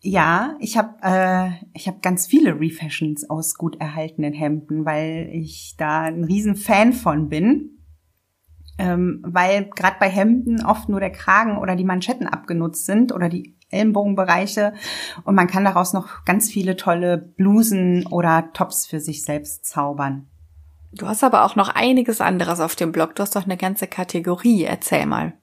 ja. 0.01 0.55
Ich 0.59 0.77
habe 0.77 0.95
äh, 1.01 1.65
ich 1.73 1.87
habe 1.87 1.99
ganz 2.01 2.27
viele 2.27 2.59
Refashions 2.59 3.29
aus 3.29 3.55
gut 3.55 3.81
erhaltenen 3.81 4.33
Hemden, 4.33 4.85
weil 4.85 5.29
ich 5.33 5.75
da 5.77 6.01
ein 6.01 6.23
riesen 6.23 6.55
Fan 6.55 6.93
von 6.93 7.27
bin 7.27 7.78
ähm, 8.79 9.19
weil 9.23 9.69
gerade 9.75 9.97
bei 9.99 10.09
Hemden 10.09 10.65
oft 10.65 10.89
nur 10.89 11.01
der 11.01 11.11
Kragen 11.11 11.57
oder 11.57 11.75
die 11.75 11.83
Manschetten 11.83 12.27
abgenutzt 12.27 12.85
sind 12.85 13.11
oder 13.11 13.29
die 13.29 13.55
Ellenbogenbereiche 13.71 14.73
und 15.25 15.35
man 15.35 15.47
kann 15.47 15.65
daraus 15.65 15.93
noch 15.93 16.25
ganz 16.25 16.49
viele 16.49 16.75
tolle 16.75 17.17
Blusen 17.17 18.07
oder 18.07 18.51
Tops 18.53 18.87
für 18.87 18.99
sich 18.99 19.23
selbst 19.23 19.65
zaubern. 19.65 20.27
Du 20.91 21.07
hast 21.07 21.23
aber 21.23 21.45
auch 21.45 21.55
noch 21.55 21.69
einiges 21.69 22.19
anderes 22.19 22.59
auf 22.59 22.75
dem 22.75 22.91
Blog. 22.91 23.13
Du 23.13 23.21
hast 23.21 23.35
doch 23.35 23.45
eine 23.45 23.57
ganze 23.57 23.85
Kategorie. 23.85 24.63
Erzähl 24.63 25.05
mal. 25.05 25.33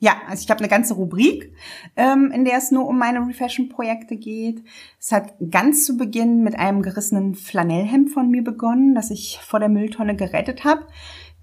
Ja, 0.00 0.16
also 0.28 0.42
ich 0.42 0.50
habe 0.50 0.60
eine 0.60 0.68
ganze 0.68 0.94
Rubrik, 0.94 1.52
ähm, 1.96 2.30
in 2.32 2.44
der 2.44 2.58
es 2.58 2.70
nur 2.70 2.86
um 2.86 2.98
meine 2.98 3.20
Refashion-Projekte 3.26 4.16
geht. 4.16 4.62
Es 4.98 5.10
hat 5.10 5.34
ganz 5.50 5.84
zu 5.84 5.96
Beginn 5.96 6.44
mit 6.44 6.56
einem 6.56 6.82
gerissenen 6.82 7.34
Flanellhemd 7.34 8.10
von 8.10 8.30
mir 8.30 8.42
begonnen, 8.42 8.94
das 8.94 9.10
ich 9.10 9.40
vor 9.42 9.58
der 9.58 9.68
Mülltonne 9.68 10.14
gerettet 10.14 10.64
habe 10.64 10.86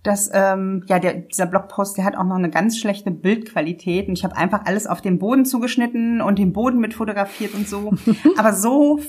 dass 0.06 0.30
ähm, 0.34 0.84
ja 0.88 1.00
der, 1.00 1.14
dieser 1.14 1.46
Blogpost, 1.46 1.98
der 1.98 2.06
hat 2.06 2.16
auch 2.16 2.24
noch 2.24 2.36
eine 2.36 2.50
ganz 2.50 2.78
schlechte 2.78 3.12
Bildqualität 3.12 4.08
und 4.08 4.18
ich 4.18 4.24
habe 4.24 4.38
einfach 4.38 4.66
alles 4.66 4.88
auf 4.88 5.02
den 5.02 5.20
Boden 5.20 5.46
zugeschnitten 5.46 6.22
und 6.22 6.40
den 6.40 6.54
Boden 6.54 6.80
mit 6.80 6.94
fotografiert 6.94 7.54
und 7.54 7.68
so. 7.68 7.94
Aber 8.38 8.54
so 8.54 9.00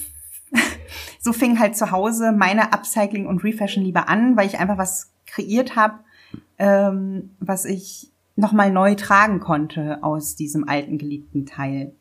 so 1.20 1.32
fing 1.32 1.58
halt 1.58 1.76
zu 1.76 1.90
Hause 1.90 2.32
meine 2.32 2.72
Upcycling 2.72 3.26
und 3.26 3.44
Refashion 3.44 3.84
Liebe 3.84 4.08
an, 4.08 4.36
weil 4.36 4.46
ich 4.46 4.58
einfach 4.58 4.78
was 4.78 5.12
kreiert 5.26 5.76
habe, 5.76 5.98
ähm, 6.58 7.30
was 7.40 7.64
ich 7.64 8.12
nochmal 8.36 8.70
neu 8.70 8.94
tragen 8.94 9.40
konnte 9.40 10.02
aus 10.02 10.36
diesem 10.36 10.68
alten 10.68 10.98
geliebten 10.98 11.46
Teil. 11.46 11.94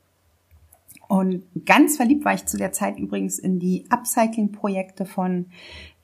Und 1.07 1.43
ganz 1.65 1.97
verliebt 1.97 2.25
war 2.25 2.33
ich 2.33 2.45
zu 2.45 2.57
der 2.57 2.71
Zeit 2.71 2.97
übrigens 2.97 3.39
in 3.39 3.59
die 3.59 3.85
Upcycling-Projekte 3.89 5.05
von 5.05 5.47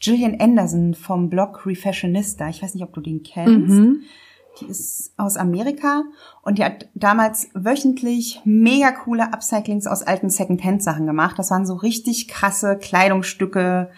Gillian 0.01 0.39
Anderson 0.41 0.93
vom 0.93 1.29
Blog 1.29 1.65
Refashionista. 1.65 2.49
Ich 2.49 2.61
weiß 2.61 2.73
nicht, 2.73 2.83
ob 2.83 2.93
du 2.93 3.01
den 3.01 3.23
kennst. 3.23 3.69
Mhm. 3.69 4.01
Die 4.59 4.65
ist 4.65 5.13
aus 5.15 5.37
Amerika 5.37 6.03
und 6.41 6.57
die 6.57 6.65
hat 6.65 6.89
damals 6.93 7.49
wöchentlich 7.53 8.41
mega 8.43 8.91
coole 8.91 9.31
Upcyclings 9.31 9.87
aus 9.87 10.03
alten 10.03 10.29
Secondhand-Sachen 10.29 11.05
gemacht. 11.05 11.39
Das 11.39 11.51
waren 11.51 11.65
so 11.65 11.75
richtig 11.75 12.27
krasse 12.27 12.77
Kleidungsstücke, 12.77 13.91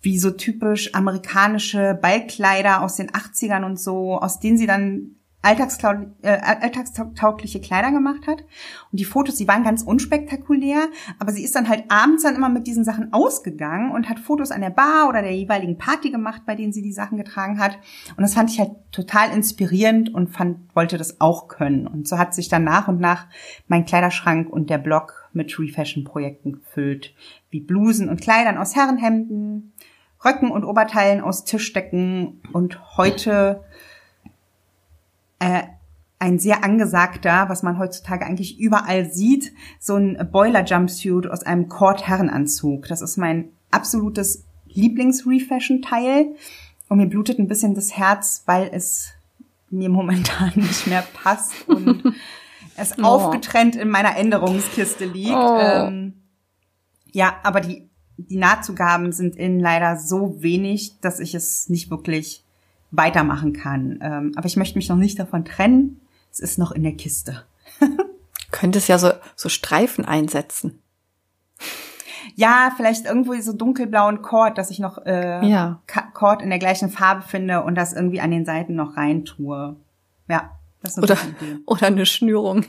wie 0.00 0.18
so 0.18 0.30
typisch 0.30 0.94
amerikanische 0.94 1.98
Ballkleider 2.00 2.82
aus 2.82 2.96
den 2.96 3.10
80ern 3.10 3.64
und 3.64 3.78
so, 3.78 4.16
aus 4.16 4.40
denen 4.40 4.56
sie 4.56 4.66
dann 4.66 5.16
äh, 5.42 5.58
alltagstaugliche 6.22 7.60
Kleider 7.60 7.90
gemacht 7.90 8.26
hat. 8.26 8.42
Und 8.92 9.00
die 9.00 9.04
Fotos, 9.04 9.36
die 9.36 9.48
waren 9.48 9.64
ganz 9.64 9.82
unspektakulär, 9.82 10.88
aber 11.18 11.32
sie 11.32 11.42
ist 11.42 11.56
dann 11.56 11.68
halt 11.68 11.84
abends 11.88 12.22
dann 12.22 12.36
immer 12.36 12.48
mit 12.48 12.66
diesen 12.66 12.84
Sachen 12.84 13.12
ausgegangen 13.12 13.90
und 13.90 14.08
hat 14.08 14.20
Fotos 14.20 14.52
an 14.52 14.60
der 14.60 14.70
Bar 14.70 15.08
oder 15.08 15.20
der 15.20 15.34
jeweiligen 15.34 15.78
Party 15.78 16.10
gemacht, 16.10 16.42
bei 16.46 16.54
denen 16.54 16.72
sie 16.72 16.82
die 16.82 16.92
Sachen 16.92 17.18
getragen 17.18 17.58
hat. 17.58 17.78
Und 18.16 18.22
das 18.22 18.34
fand 18.34 18.50
ich 18.50 18.60
halt 18.60 18.70
total 18.92 19.32
inspirierend 19.32 20.14
und 20.14 20.28
fand, 20.28 20.74
wollte 20.74 20.96
das 20.96 21.20
auch 21.20 21.48
können. 21.48 21.86
Und 21.86 22.06
so 22.06 22.18
hat 22.18 22.34
sich 22.34 22.48
dann 22.48 22.64
nach 22.64 22.86
und 22.86 23.00
nach 23.00 23.26
mein 23.66 23.84
Kleiderschrank 23.84 24.48
und 24.48 24.70
der 24.70 24.78
Blog 24.78 25.28
mit 25.32 25.58
Refashion-Projekten 25.58 26.52
gefüllt, 26.52 27.14
wie 27.50 27.60
Blusen 27.60 28.08
und 28.08 28.20
Kleidern 28.20 28.58
aus 28.58 28.76
Herrenhemden, 28.76 29.72
Röcken 30.24 30.50
und 30.50 30.64
Oberteilen 30.64 31.20
aus 31.20 31.44
Tischdecken 31.44 32.40
und 32.52 32.96
heute 32.96 33.64
äh, 35.42 35.62
ein 36.18 36.38
sehr 36.38 36.62
angesagter, 36.62 37.48
was 37.48 37.64
man 37.64 37.78
heutzutage 37.78 38.24
eigentlich 38.24 38.60
überall 38.60 39.10
sieht, 39.10 39.52
so 39.80 39.96
ein 39.96 40.28
Boiler 40.30 40.64
Jumpsuit 40.64 41.26
aus 41.26 41.42
einem 41.42 41.68
Cord 41.68 42.06
Herrenanzug. 42.06 42.86
Das 42.86 43.02
ist 43.02 43.16
mein 43.16 43.48
absolutes 43.72 44.44
Lieblings-Refashion-Teil. 44.68 46.36
Und 46.88 46.98
mir 46.98 47.08
blutet 47.08 47.40
ein 47.40 47.48
bisschen 47.48 47.74
das 47.74 47.96
Herz, 47.96 48.44
weil 48.46 48.70
es 48.72 49.08
mir 49.68 49.88
momentan 49.88 50.52
nicht 50.54 50.86
mehr 50.86 51.04
passt 51.12 51.68
und 51.68 52.04
es 52.76 52.96
oh. 52.98 53.02
aufgetrennt 53.02 53.74
in 53.74 53.88
meiner 53.88 54.16
Änderungskiste 54.16 55.06
liegt. 55.06 55.32
Oh. 55.32 55.58
Ähm, 55.58 56.22
ja, 57.10 57.34
aber 57.42 57.60
die, 57.60 57.90
die 58.16 58.36
Nahtzugaben 58.36 59.10
sind 59.10 59.34
innen 59.34 59.58
leider 59.58 59.96
so 59.96 60.40
wenig, 60.40 61.00
dass 61.00 61.18
ich 61.18 61.34
es 61.34 61.68
nicht 61.68 61.90
wirklich 61.90 62.41
weitermachen 62.92 63.52
kann. 63.52 63.98
Ähm, 64.00 64.32
aber 64.36 64.46
ich 64.46 64.56
möchte 64.56 64.78
mich 64.78 64.88
noch 64.88 64.96
nicht 64.96 65.18
davon 65.18 65.44
trennen. 65.44 66.00
Es 66.30 66.38
ist 66.38 66.58
noch 66.58 66.70
in 66.70 66.84
der 66.84 66.92
Kiste. 66.92 67.44
Könntest 68.52 68.88
ja 68.88 68.98
so, 68.98 69.10
so 69.34 69.48
Streifen 69.48 70.04
einsetzen. 70.04 70.78
Ja, 72.34 72.72
vielleicht 72.76 73.04
irgendwo 73.06 73.34
so 73.40 73.52
dunkelblauen 73.52 74.22
Kord, 74.22 74.56
dass 74.56 74.70
ich 74.70 74.78
noch 74.78 75.04
äh, 75.04 75.46
ja. 75.46 75.82
Kord 76.14 76.42
in 76.42 76.50
der 76.50 76.58
gleichen 76.58 76.88
Farbe 76.88 77.22
finde 77.22 77.62
und 77.62 77.74
das 77.74 77.92
irgendwie 77.92 78.20
an 78.20 78.30
den 78.30 78.44
Seiten 78.44 78.74
noch 78.74 78.96
reintue. 78.96 79.76
Ja, 80.28 80.52
das 80.82 80.96
ist 80.96 80.98
eine 80.98 81.04
oder, 81.04 81.18
Idee. 81.22 81.58
Oder 81.66 81.86
eine 81.88 82.06
Schnürung. 82.06 82.64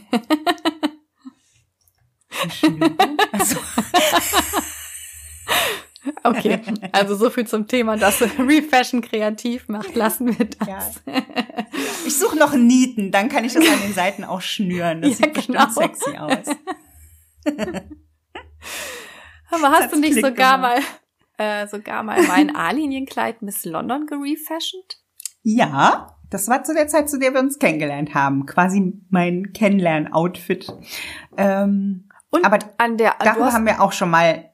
Eine 2.42 2.52
Schnürung? 2.52 2.98
Also. 3.32 3.58
Okay, 6.24 6.60
also 6.92 7.16
so 7.16 7.30
viel 7.30 7.48
zum 7.48 7.68
Thema, 7.68 7.98
dass 7.98 8.22
Refashion 8.40 9.02
kreativ 9.02 9.68
macht. 9.68 9.96
Lassen 9.96 10.38
wir 10.38 10.46
das. 10.46 10.68
Ja. 10.68 11.22
Ich 12.06 12.18
suche 12.18 12.38
noch 12.38 12.54
Nieten, 12.54 13.12
dann 13.12 13.30
kann 13.30 13.46
ich 13.46 13.54
das 13.54 13.68
an 13.68 13.82
den 13.82 13.94
Seiten 13.94 14.24
auch 14.24 14.42
schnüren. 14.42 15.02
Das 15.02 15.12
ja, 15.20 15.26
sieht 15.28 15.48
genau. 15.48 15.66
bestimmt 15.66 15.98
sexy 15.98 16.18
aus. 16.18 16.56
Aber 19.52 19.72
hast 19.72 19.84
das 19.84 19.92
du 19.92 20.00
nicht 20.00 20.16
sogar 20.16 20.58
mal, 20.58 20.80
äh, 21.38 21.68
sogar 21.68 22.04
mal 22.04 22.22
mein 22.24 22.56
A-Linienkleid 22.56 23.42
Miss 23.42 23.66
London 23.66 24.08
gerefashioned? 24.08 24.98
Ja, 25.44 26.18
das 26.30 26.48
war 26.48 26.64
zu 26.64 26.74
der 26.74 26.88
Zeit, 26.88 27.10
zu 27.10 27.20
der 27.20 27.34
wir 27.34 27.40
uns 27.42 27.60
kennengelernt 27.60 28.14
haben. 28.14 28.46
Quasi 28.46 28.94
mein 29.10 29.54
Kennenlern-Outfit. 29.54 30.74
Ähm, 31.38 32.10
Und 32.30 32.46
aber 32.46 32.60
an 32.78 32.98
der, 32.98 33.16
darüber 33.20 33.54
haben 33.54 33.66
wir 33.66 33.82
auch 33.82 33.92
schon 33.92 34.10
mal 34.10 34.53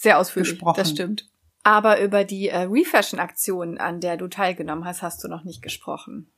sehr 0.00 0.18
ausführlich 0.18 0.52
gesprochen. 0.52 0.78
Das 0.78 0.90
stimmt. 0.90 1.30
Aber 1.62 2.00
über 2.00 2.24
die 2.24 2.48
äh, 2.48 2.62
Refashion-Aktion, 2.62 3.78
an 3.78 4.00
der 4.00 4.16
du 4.16 4.28
teilgenommen 4.28 4.84
hast, 4.84 5.02
hast 5.02 5.22
du 5.22 5.28
noch 5.28 5.44
nicht 5.44 5.62
gesprochen. 5.62 6.32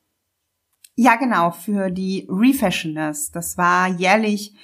Ja, 0.94 1.16
genau, 1.16 1.52
für 1.52 1.90
die 1.90 2.26
Refashioners. 2.28 3.30
Das 3.30 3.56
war 3.56 3.88
jährlich 3.88 4.54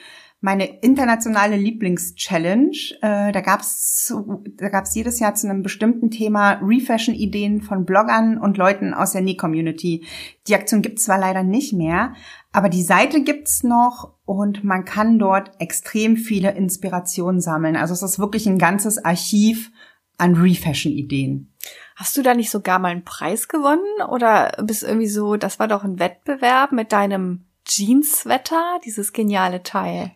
meine 0.40 0.80
internationale 0.80 1.56
Lieblings-Challenge. 1.56 2.76
Äh, 3.00 3.32
da 3.32 3.40
gab's 3.40 4.12
da 4.56 4.68
gab's 4.68 4.94
jedes 4.94 5.20
Jahr 5.20 5.34
zu 5.34 5.48
einem 5.48 5.62
bestimmten 5.62 6.10
Thema 6.10 6.60
Refashion-Ideen 6.62 7.62
von 7.62 7.84
Bloggern 7.84 8.38
und 8.38 8.56
Leuten 8.56 8.94
aus 8.94 9.12
der 9.12 9.22
Knee-Community. 9.22 10.06
Die 10.46 10.54
Aktion 10.54 10.82
gibt's 10.82 11.04
zwar 11.04 11.18
leider 11.18 11.42
nicht 11.42 11.72
mehr, 11.72 12.14
aber 12.52 12.68
die 12.68 12.82
Seite 12.82 13.22
gibt's 13.22 13.62
noch 13.62 14.17
und 14.28 14.62
man 14.62 14.84
kann 14.84 15.18
dort 15.18 15.52
extrem 15.58 16.18
viele 16.18 16.50
Inspirationen 16.50 17.40
sammeln. 17.40 17.76
Also 17.76 17.94
es 17.94 18.02
ist 18.02 18.18
wirklich 18.18 18.46
ein 18.46 18.58
ganzes 18.58 19.02
Archiv 19.02 19.72
an 20.18 20.34
Refashion-Ideen. 20.34 21.54
Hast 21.96 22.14
du 22.14 22.20
da 22.20 22.34
nicht 22.34 22.50
sogar 22.50 22.78
mal 22.78 22.90
einen 22.90 23.06
Preis 23.06 23.48
gewonnen 23.48 24.02
oder 24.10 24.52
bist 24.62 24.82
irgendwie 24.82 25.08
so, 25.08 25.36
das 25.36 25.58
war 25.58 25.66
doch 25.66 25.82
ein 25.82 25.98
Wettbewerb 25.98 26.72
mit 26.72 26.92
deinem 26.92 27.46
Jeans-Sweater, 27.64 28.80
dieses 28.84 29.14
geniale 29.14 29.62
Teil? 29.62 30.12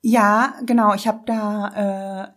Ja, 0.00 0.54
genau. 0.66 0.92
Ich 0.94 1.06
habe 1.06 1.20
da 1.24 2.24
äh, 2.26 2.28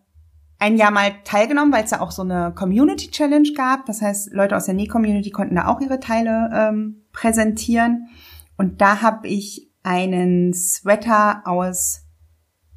ein 0.59 0.77
Jahr 0.77 0.91
mal 0.91 1.11
teilgenommen, 1.23 1.73
weil 1.73 1.85
es 1.85 1.91
ja 1.91 2.01
auch 2.01 2.11
so 2.11 2.21
eine 2.21 2.53
Community 2.53 3.09
Challenge 3.09 3.51
gab. 3.53 3.87
Das 3.87 4.03
heißt, 4.03 4.31
Leute 4.31 4.55
aus 4.55 4.65
der 4.65 4.75
Näh-Community 4.75 5.31
konnten 5.31 5.55
da 5.55 5.69
auch 5.69 5.81
ihre 5.81 5.99
Teile 5.99 6.51
ähm, 6.53 7.01
präsentieren. 7.13 8.09
Und 8.57 8.79
da 8.79 9.01
habe 9.01 9.27
ich 9.27 9.70
einen 9.83 10.53
Sweater 10.53 11.43
aus 11.45 12.01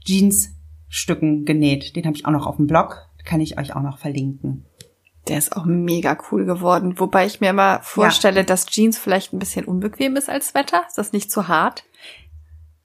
Jeansstücken 0.05 1.45
genäht. 1.45 1.97
Den 1.97 2.07
habe 2.07 2.17
ich 2.17 2.27
auch 2.27 2.31
noch 2.31 2.47
auf 2.47 2.57
dem 2.57 2.67
Blog. 2.67 3.09
Kann 3.25 3.41
ich 3.41 3.59
euch 3.59 3.75
auch 3.75 3.83
noch 3.83 3.99
verlinken. 3.99 4.67
Der 5.29 5.39
ist 5.39 5.57
auch 5.57 5.65
mega 5.65 6.19
cool 6.31 6.45
geworden. 6.45 6.99
Wobei 6.99 7.25
ich 7.25 7.41
mir 7.41 7.51
immer 7.51 7.81
vorstelle, 7.83 8.41
ja. 8.41 8.43
dass 8.43 8.67
Jeans 8.67 8.99
vielleicht 8.99 9.33
ein 9.33 9.39
bisschen 9.39 9.65
unbequem 9.65 10.17
ist 10.17 10.29
als 10.29 10.49
Sweater. 10.49 10.85
Ist 10.87 10.99
das 10.99 11.13
nicht 11.13 11.31
zu 11.31 11.49
hart? 11.49 11.85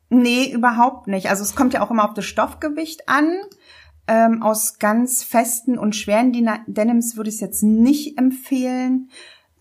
Nee, 0.10 0.50
überhaupt 0.52 1.08
nicht. 1.08 1.30
Also 1.30 1.44
es 1.44 1.56
kommt 1.56 1.74
ja 1.74 1.82
auch 1.82 1.92
immer 1.92 2.06
auf 2.06 2.14
das 2.14 2.26
Stoffgewicht 2.26 3.10
an. 3.10 3.30
Ähm, 4.08 4.42
aus 4.42 4.80
ganz 4.80 5.22
festen 5.22 5.78
und 5.78 5.96
schweren 5.96 6.34
Denims 6.66 7.16
würde 7.16 7.30
ich 7.30 7.36
es 7.36 7.42
jetzt 7.42 7.62
nicht 7.62 8.18
empfehlen. 8.18 9.12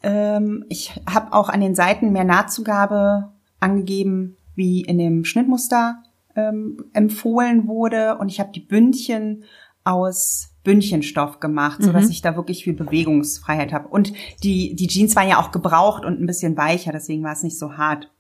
Ähm, 0.03 0.65
ich 0.71 0.99
habe 1.07 1.35
auch 1.35 1.51
an 1.51 1.61
den 1.61 1.75
Seiten 1.75 2.13
mehr 2.13 2.25
Nahtzugabe 2.25 3.31
angegeben, 3.61 4.38
wie 4.59 4.83
in 4.83 4.99
dem 4.99 5.25
Schnittmuster 5.25 6.03
ähm, 6.37 6.85
empfohlen 6.93 7.67
wurde. 7.67 8.19
Und 8.19 8.29
ich 8.29 8.41
habe 8.41 8.53
die 8.53 8.61
Bündchen 8.61 9.45
aus 9.85 10.51
Bündchenstoff 10.65 11.41
gemacht, 11.41 11.83
so 11.83 11.93
dass 11.93 12.07
mhm. 12.07 12.11
ich 12.11 12.21
da 12.21 12.37
wirklich 12.37 12.65
viel 12.65 12.75
Bewegungsfreiheit 12.75 13.73
habe. 13.73 13.89
Und 13.89 14.13
die, 14.43 14.77
die 14.77 14.87
Jeans 14.87 15.17
waren 15.17 15.29
ja 15.29 15.41
auch 15.41 15.51
gebraucht 15.51 16.05
und 16.05 16.21
ein 16.21 16.27
bisschen 16.27 16.59
weicher, 16.59 16.93
deswegen 16.93 17.25
war 17.25 17.33
es 17.33 17.43
nicht 17.43 17.59
so 17.59 17.79
hart. 17.79 18.11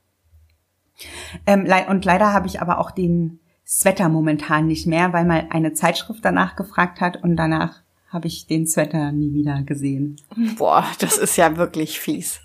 Ähm, 1.44 1.68
und 1.90 2.04
leider 2.06 2.32
habe 2.32 2.46
ich 2.46 2.62
aber 2.62 2.78
auch 2.78 2.90
den 2.90 3.40
Sweater 3.66 4.08
momentan 4.08 4.66
nicht 4.66 4.86
mehr, 4.86 5.12
weil 5.12 5.26
mal 5.26 5.48
eine 5.50 5.74
Zeitschrift 5.74 6.24
danach 6.24 6.56
gefragt 6.56 7.02
hat 7.02 7.22
und 7.22 7.36
danach 7.36 7.82
habe 8.08 8.26
ich 8.26 8.46
den 8.46 8.66
Sweater 8.66 9.12
nie 9.12 9.34
wieder 9.34 9.62
gesehen. 9.62 10.16
Boah, 10.56 10.86
das 11.00 11.18
ist 11.18 11.36
ja 11.36 11.58
wirklich 11.58 12.00
fies. 12.00 12.40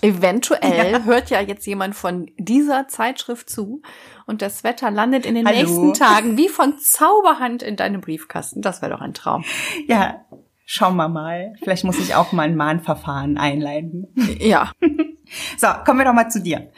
Eventuell 0.00 0.92
ja. 0.92 1.04
hört 1.04 1.30
ja 1.30 1.40
jetzt 1.40 1.66
jemand 1.66 1.94
von 1.94 2.30
dieser 2.38 2.88
Zeitschrift 2.88 3.48
zu 3.48 3.82
und 4.26 4.42
das 4.42 4.64
Wetter 4.64 4.90
landet 4.90 5.26
in 5.26 5.34
den 5.34 5.46
Hallo. 5.46 5.58
nächsten 5.58 5.94
Tagen 5.94 6.36
wie 6.36 6.48
von 6.48 6.78
Zauberhand 6.78 7.62
in 7.62 7.76
deinem 7.76 8.00
Briefkasten. 8.00 8.62
Das 8.62 8.82
wäre 8.82 8.92
doch 8.92 9.00
ein 9.00 9.14
Traum. 9.14 9.44
Ja, 9.86 10.24
schauen 10.64 10.96
wir 10.96 11.08
mal. 11.08 11.54
Vielleicht 11.62 11.84
muss 11.84 11.98
ich 11.98 12.14
auch 12.14 12.32
mal 12.32 12.44
ein 12.44 12.56
Mahnverfahren 12.56 13.36
einleiten. 13.36 14.08
Ja. 14.40 14.72
so, 15.56 15.68
kommen 15.84 15.98
wir 15.98 16.04
doch 16.04 16.14
mal 16.14 16.30
zu 16.30 16.42
dir. 16.42 16.70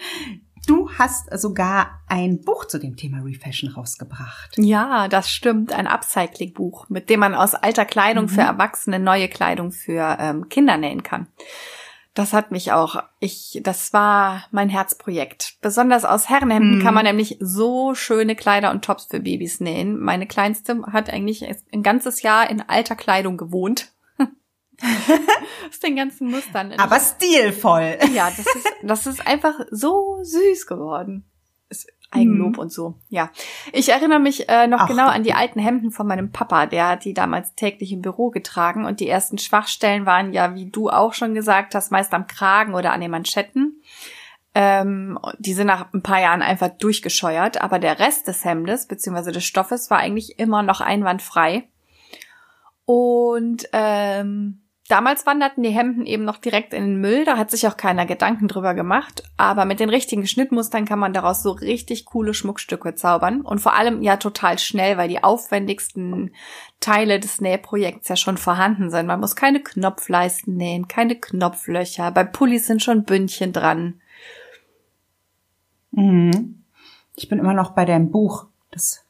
Du 0.67 0.91
hast 0.99 1.29
sogar 1.39 2.01
ein 2.09 2.41
Buch 2.41 2.65
zu 2.65 2.79
dem 2.79 2.97
Thema 2.97 3.19
Refashion 3.23 3.73
rausgebracht. 3.73 4.57
Ja, 4.57 5.09
das 5.09 5.31
stimmt. 5.31 5.73
Ein 5.73 5.87
Upcycling-Buch, 5.87 6.89
mit 6.89 7.11
dem 7.11 7.21
man 7.21 7.35
aus 7.35 7.55
alter 7.55 7.85
Kleidung 7.85 8.25
mhm. 8.25 8.31
für 8.31 8.41
Erwachsene 8.41 8.99
neue 8.99 9.29
Kleidung 9.29 9.73
für 9.73 10.17
ähm, 10.19 10.49
Kinder 10.49 10.79
nähen 10.79 11.03
kann. 11.03 11.27
Das 12.15 12.33
hat 12.33 12.53
mich 12.53 12.71
auch, 12.71 13.03
ich, 13.19 13.61
das 13.63 13.93
war 13.93 14.45
mein 14.53 14.69
Herzprojekt. 14.69 15.57
Besonders 15.61 16.05
aus 16.05 16.29
Herrenhemden 16.29 16.79
mhm. 16.79 16.83
kann 16.83 16.95
man 16.95 17.05
nämlich 17.05 17.39
so 17.41 17.97
schöne 17.97 18.37
Kleider 18.37 18.71
und 18.71 18.85
Tops 18.85 19.07
für 19.11 19.19
Babys 19.19 19.59
nähen. 19.59 19.99
Meine 19.99 20.29
Kleinste 20.29 20.81
hat 20.93 21.11
eigentlich 21.11 21.45
ein 21.73 21.83
ganzes 21.83 22.23
Jahr 22.23 22.49
in 22.49 22.61
alter 22.61 22.95
Kleidung 22.95 23.37
gewohnt. 23.37 23.93
aus 25.69 25.81
den 25.81 25.97
ganzen 25.97 26.31
Mustern. 26.31 26.73
Aber 26.75 27.01
stilvoll. 27.01 27.99
Ja, 28.13 28.31
das 28.31 28.47
ist, 28.47 28.69
das 28.83 29.07
ist 29.07 29.27
einfach 29.27 29.55
so 29.71 30.19
süß 30.23 30.67
geworden. 30.67 31.25
Eigenlob 32.15 32.55
mhm. 32.55 32.59
und 32.59 32.73
so. 32.73 32.95
Ja. 33.09 33.31
Ich 33.73 33.91
erinnere 33.91 34.21
mich 34.21 34.49
äh, 34.49 34.67
noch 34.67 34.81
Ach. 34.81 34.89
genau 34.89 35.07
an 35.07 35.23
die 35.23 35.35
alten 35.35 35.59
Hemden 35.59 35.91
von 35.91 36.07
meinem 36.07 36.31
Papa. 36.31 36.67
Der 36.67 36.89
hat 36.89 37.05
die 37.05 37.15
damals 37.15 37.55
täglich 37.55 37.93
im 37.93 38.03
Büro 38.03 38.31
getragen 38.31 38.85
und 38.85 39.01
die 39.01 39.09
ersten 39.09 39.39
Schwachstellen 39.39 40.07
waren 40.07 40.33
ja, 40.33 40.55
wie 40.55 40.71
du 40.71 40.91
auch 40.91 41.13
schon 41.13 41.35
gesagt 41.35 41.75
hast, 41.75 41.93
meist 41.93 42.15
am 42.15 42.27
Kragen 42.27 42.75
oder 42.75 42.93
an 42.93 43.01
den 43.01 43.11
Manschetten. 43.11 43.83
Ähm, 44.55 45.19
die 45.39 45.53
sind 45.53 45.67
nach 45.67 45.93
ein 45.93 46.03
paar 46.03 46.21
Jahren 46.21 46.43
einfach 46.43 46.69
durchgescheuert, 46.69 47.61
aber 47.61 47.81
der 47.81 47.99
Rest 47.99 48.29
des 48.29 48.45
Hemdes 48.45 48.87
beziehungsweise 48.87 49.33
des 49.33 49.45
Stoffes 49.45 49.91
war 49.91 49.99
eigentlich 49.99 50.39
immer 50.39 50.63
noch 50.63 50.81
einwandfrei. 50.81 51.69
Und 52.85 53.69
ähm, 53.73 54.64
Damals 54.89 55.25
wanderten 55.25 55.63
die 55.63 55.71
Hemden 55.71 56.05
eben 56.05 56.25
noch 56.25 56.37
direkt 56.37 56.75
in 56.75 56.85
den 56.85 57.01
Müll, 57.01 57.25
da 57.25 57.39
hat 57.39 57.51
sich 57.51 57.67
auch 57.67 57.79
keiner 57.79 58.05
Gedanken 58.05 58.49
drüber 58.49 58.75
gemacht. 58.75 59.23
Aber 59.39 59.65
mit 59.65 59.81
den 59.81 59.89
richtigen 59.89 60.27
Schnittmustern 60.27 60.85
kann 60.85 60.99
man 60.99 61.15
daraus 61.15 61.43
so 61.43 61.53
richtig 61.53 62.05
coole 62.05 62.35
Schmuckstücke 62.35 62.95
zaubern. 62.95 63.41
Und 63.41 63.61
vor 63.61 63.75
allem 63.75 64.03
ja 64.03 64.19
total 64.19 64.59
schnell, 64.59 64.99
weil 64.99 65.09
die 65.09 65.25
aufwendigsten 65.25 66.35
Teile 66.81 67.19
des 67.19 67.41
Nähprojekts 67.41 68.09
ja 68.09 68.17
schon 68.17 68.37
vorhanden 68.37 68.91
sind. 68.91 69.07
Man 69.07 69.21
muss 69.21 69.37
keine 69.37 69.63
Knopfleisten 69.63 70.57
nähen, 70.57 70.87
keine 70.87 71.19
Knopflöcher. 71.19 72.11
Bei 72.11 72.25
Pullis 72.25 72.67
sind 72.67 72.83
schon 72.83 73.05
Bündchen 73.05 73.55
dran. 73.55 74.03
Mhm. 75.93 76.63
Ich 77.17 77.31
bin 77.31 77.39
immer 77.39 77.55
noch 77.55 77.71
bei 77.71 77.87
deinem 77.87 78.11
Buch. 78.11 78.49
Das 78.71 79.07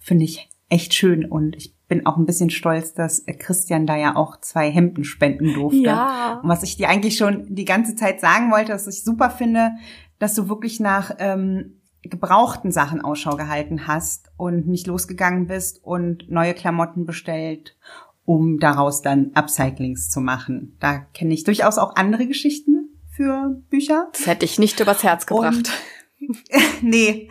finde 0.00 0.24
ich 0.24 0.48
echt 0.68 0.92
schön 0.92 1.24
und 1.24 1.54
ich 1.54 1.72
bin 1.94 2.06
auch 2.06 2.16
ein 2.16 2.26
bisschen 2.26 2.50
stolz, 2.50 2.92
dass 2.92 3.24
Christian 3.38 3.86
da 3.86 3.96
ja 3.96 4.16
auch 4.16 4.40
zwei 4.40 4.68
Hemden 4.68 5.04
spenden 5.04 5.54
durfte. 5.54 5.78
Ja. 5.78 6.40
Und 6.42 6.48
was 6.48 6.64
ich 6.64 6.76
dir 6.76 6.88
eigentlich 6.88 7.16
schon 7.16 7.54
die 7.54 7.64
ganze 7.64 7.94
Zeit 7.94 8.20
sagen 8.20 8.50
wollte, 8.50 8.72
dass 8.72 8.88
ich 8.88 9.04
super 9.04 9.30
finde, 9.30 9.72
dass 10.18 10.34
du 10.34 10.48
wirklich 10.48 10.80
nach 10.80 11.12
ähm, 11.18 11.80
gebrauchten 12.02 12.72
Sachen 12.72 13.00
Ausschau 13.00 13.36
gehalten 13.36 13.86
hast 13.86 14.32
und 14.36 14.66
nicht 14.66 14.88
losgegangen 14.88 15.46
bist 15.46 15.84
und 15.84 16.28
neue 16.28 16.54
Klamotten 16.54 17.06
bestellt, 17.06 17.76
um 18.24 18.58
daraus 18.58 19.00
dann 19.00 19.30
Upcyclings 19.34 20.10
zu 20.10 20.20
machen. 20.20 20.76
Da 20.80 20.98
kenne 20.98 21.32
ich 21.32 21.44
durchaus 21.44 21.78
auch 21.78 21.94
andere 21.94 22.26
Geschichten 22.26 22.98
für 23.08 23.62
Bücher. 23.70 24.08
Das 24.12 24.26
hätte 24.26 24.44
ich 24.44 24.58
nicht 24.58 24.80
übers 24.80 25.04
Herz 25.04 25.26
gebracht. 25.26 25.54
Und 25.54 25.70
nee. 26.82 27.28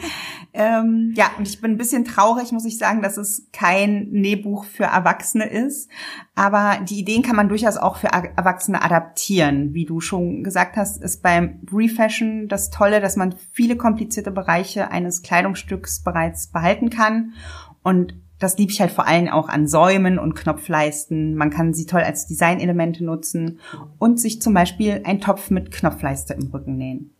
Ähm, 0.55 1.13
ja, 1.15 1.31
und 1.39 1.47
ich 1.47 1.61
bin 1.61 1.71
ein 1.71 1.77
bisschen 1.77 2.05
traurig, 2.05 2.51
muss 2.51 2.65
ich 2.65 2.77
sagen, 2.77 3.01
dass 3.01 3.17
es 3.17 3.47
kein 3.51 4.09
Nähbuch 4.11 4.65
für 4.65 4.83
Erwachsene 4.83 5.49
ist. 5.49 5.89
Aber 6.35 6.77
die 6.87 6.99
Ideen 6.99 7.23
kann 7.23 7.35
man 7.35 7.49
durchaus 7.49 7.77
auch 7.77 7.97
für 7.97 8.07
Erwachsene 8.07 8.83
adaptieren. 8.83 9.73
Wie 9.73 9.85
du 9.85 9.99
schon 9.99 10.43
gesagt 10.43 10.77
hast, 10.77 11.01
ist 11.01 11.23
beim 11.23 11.61
Refashion 11.73 12.47
das 12.47 12.69
Tolle, 12.69 13.01
dass 13.01 13.15
man 13.15 13.33
viele 13.51 13.75
komplizierte 13.77 14.29
Bereiche 14.29 14.91
eines 14.91 15.23
Kleidungsstücks 15.23 16.03
bereits 16.03 16.47
behalten 16.47 16.91
kann. 16.91 17.33
Und 17.81 18.13
das 18.37 18.57
liebe 18.57 18.71
ich 18.71 18.81
halt 18.81 18.91
vor 18.91 19.07
allem 19.07 19.29
auch 19.29 19.49
an 19.49 19.67
Säumen 19.67 20.19
und 20.19 20.35
Knopfleisten. 20.35 21.33
Man 21.35 21.49
kann 21.49 21.73
sie 21.73 21.85
toll 21.85 22.01
als 22.01 22.27
Designelemente 22.27 23.03
nutzen 23.03 23.59
und 23.97 24.19
sich 24.19 24.41
zum 24.41 24.53
Beispiel 24.53 25.01
einen 25.03 25.21
Topf 25.21 25.49
mit 25.49 25.71
Knopfleiste 25.71 26.33
im 26.33 26.51
Rücken 26.51 26.77
nähen. 26.77 27.12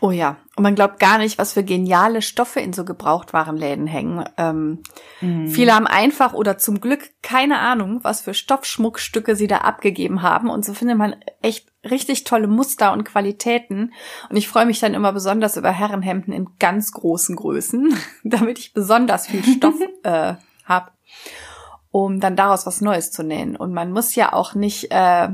Oh 0.00 0.10
ja, 0.10 0.36
und 0.54 0.62
man 0.62 0.74
glaubt 0.74 1.00
gar 1.00 1.18
nicht, 1.18 1.38
was 1.38 1.54
für 1.54 1.64
geniale 1.64 2.20
Stoffe 2.20 2.60
in 2.60 2.72
so 2.72 2.84
Gebrauchtwarenläden 2.84 3.86
hängen. 3.86 4.24
Ähm, 4.36 4.82
mhm. 5.20 5.48
Viele 5.48 5.74
haben 5.74 5.86
einfach 5.86 6.34
oder 6.34 6.58
zum 6.58 6.80
Glück 6.80 7.10
keine 7.22 7.58
Ahnung, 7.58 8.00
was 8.02 8.20
für 8.20 8.34
Stoffschmuckstücke 8.34 9.34
sie 9.34 9.46
da 9.46 9.58
abgegeben 9.58 10.22
haben. 10.22 10.50
Und 10.50 10.64
so 10.64 10.74
findet 10.74 10.98
man 10.98 11.16
echt 11.42 11.68
richtig 11.88 12.24
tolle 12.24 12.48
Muster 12.48 12.92
und 12.92 13.04
Qualitäten. 13.04 13.92
Und 14.28 14.36
ich 14.36 14.46
freue 14.46 14.66
mich 14.66 14.78
dann 14.78 14.94
immer 14.94 15.12
besonders 15.12 15.56
über 15.56 15.72
Herrenhemden 15.72 16.34
in 16.34 16.50
ganz 16.58 16.92
großen 16.92 17.34
Größen, 17.34 17.94
damit 18.24 18.58
ich 18.58 18.74
besonders 18.74 19.26
viel 19.26 19.42
Stoff 19.42 19.76
äh, 20.04 20.34
habe, 20.64 20.90
um 21.90 22.20
dann 22.20 22.36
daraus 22.36 22.66
was 22.66 22.82
Neues 22.82 23.10
zu 23.10 23.24
nähen. 23.24 23.56
Und 23.56 23.72
man 23.72 23.90
muss 23.90 24.14
ja 24.14 24.34
auch 24.34 24.54
nicht 24.54 24.92
äh, 24.92 25.28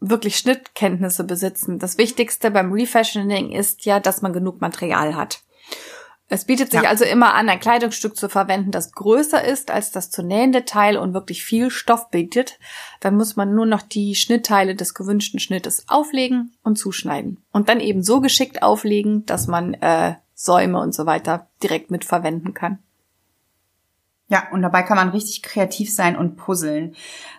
wirklich 0.00 0.36
Schnittkenntnisse 0.36 1.24
besitzen. 1.24 1.78
Das 1.78 1.98
Wichtigste 1.98 2.50
beim 2.50 2.72
Refashioning 2.72 3.50
ist 3.50 3.84
ja, 3.84 4.00
dass 4.00 4.22
man 4.22 4.32
genug 4.32 4.60
Material 4.60 5.16
hat. 5.16 5.42
Es 6.30 6.44
bietet 6.44 6.70
sich 6.70 6.82
ja. 6.82 6.90
also 6.90 7.04
immer 7.04 7.34
an, 7.34 7.48
ein 7.48 7.58
Kleidungsstück 7.58 8.14
zu 8.14 8.28
verwenden, 8.28 8.70
das 8.70 8.92
größer 8.92 9.42
ist 9.42 9.70
als 9.70 9.92
das 9.92 10.10
zu 10.10 10.22
nähende 10.22 10.66
Teil 10.66 10.98
und 10.98 11.14
wirklich 11.14 11.42
viel 11.42 11.70
Stoff 11.70 12.10
bietet. 12.10 12.58
Dann 13.00 13.16
muss 13.16 13.36
man 13.36 13.54
nur 13.54 13.64
noch 13.64 13.80
die 13.80 14.14
Schnittteile 14.14 14.74
des 14.74 14.92
gewünschten 14.92 15.40
Schnittes 15.40 15.84
auflegen 15.88 16.52
und 16.62 16.76
zuschneiden. 16.76 17.42
Und 17.50 17.70
dann 17.70 17.80
eben 17.80 18.02
so 18.02 18.20
geschickt 18.20 18.62
auflegen, 18.62 19.24
dass 19.24 19.46
man 19.46 19.72
äh, 19.74 20.16
Säume 20.34 20.78
und 20.80 20.94
so 20.94 21.06
weiter 21.06 21.48
direkt 21.62 21.90
mitverwenden 21.90 22.52
kann. 22.52 22.78
Ja, 24.30 24.48
und 24.52 24.60
dabei 24.60 24.82
kann 24.82 24.98
man 24.98 25.08
richtig 25.08 25.42
kreativ 25.42 25.92
sein 25.92 26.16
und 26.16 26.36
puzzeln. 26.36 26.94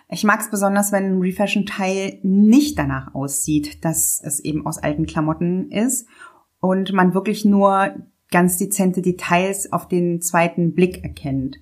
Ich 0.08 0.24
mag 0.24 0.40
es 0.40 0.50
besonders, 0.50 0.90
wenn 0.90 1.04
ein 1.04 1.20
Refashion-Teil 1.20 2.18
nicht 2.24 2.76
danach 2.78 3.14
aussieht, 3.14 3.84
dass 3.84 4.20
es 4.22 4.40
eben 4.40 4.66
aus 4.66 4.78
alten 4.78 5.06
Klamotten 5.06 5.70
ist 5.70 6.08
und 6.58 6.92
man 6.92 7.14
wirklich 7.14 7.44
nur 7.44 7.94
ganz 8.32 8.58
dezente 8.58 9.02
Details 9.02 9.72
auf 9.72 9.86
den 9.86 10.20
zweiten 10.20 10.74
Blick 10.74 11.04
erkennt. 11.04 11.58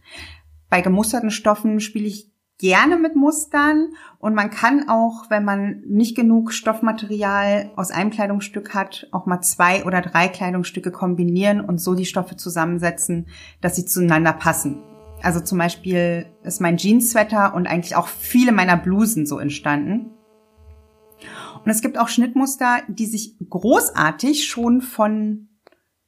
Bei 0.71 0.81
gemusterten 0.81 1.31
Stoffen 1.31 1.81
spiele 1.81 2.07
ich 2.07 2.33
gerne 2.59 2.97
mit 2.97 3.15
Mustern 3.15 3.93
und 4.19 4.35
man 4.35 4.51
kann 4.51 4.89
auch, 4.89 5.31
wenn 5.31 5.45
man 5.45 5.83
nicht 5.87 6.17
genug 6.17 6.53
Stoffmaterial 6.53 7.71
aus 7.77 7.91
einem 7.91 8.11
Kleidungsstück 8.11 8.75
hat, 8.75 9.07
auch 9.13 9.27
mal 9.27 9.43
zwei 9.43 9.85
oder 9.85 10.01
drei 10.01 10.29
Kleidungsstücke 10.29 10.91
kombinieren 10.91 11.61
und 11.61 11.79
so 11.79 11.95
die 11.95 12.07
Stoffe 12.07 12.37
zusammensetzen, 12.37 13.29
dass 13.61 13.77
sie 13.77 13.85
zueinander 13.85 14.33
passen. 14.33 14.83
Also 15.23 15.41
zum 15.41 15.59
Beispiel 15.59 16.27
ist 16.45 16.61
mein 16.61 16.77
Jeans-Sweater 16.77 17.55
und 17.55 17.67
eigentlich 17.67 17.97
auch 17.97 18.09
viele 18.09 18.53
meiner 18.53 18.77
Blusen 18.77 19.27
so 19.27 19.39
entstanden. 19.39 20.13
Und 21.65 21.71
es 21.71 21.83
gibt 21.83 21.99
auch 21.99 22.09
Schnittmuster, 22.09 22.83
die 22.89 23.07
sich 23.07 23.37
großartig 23.49 24.47
schon 24.47 24.81
von 24.81 25.49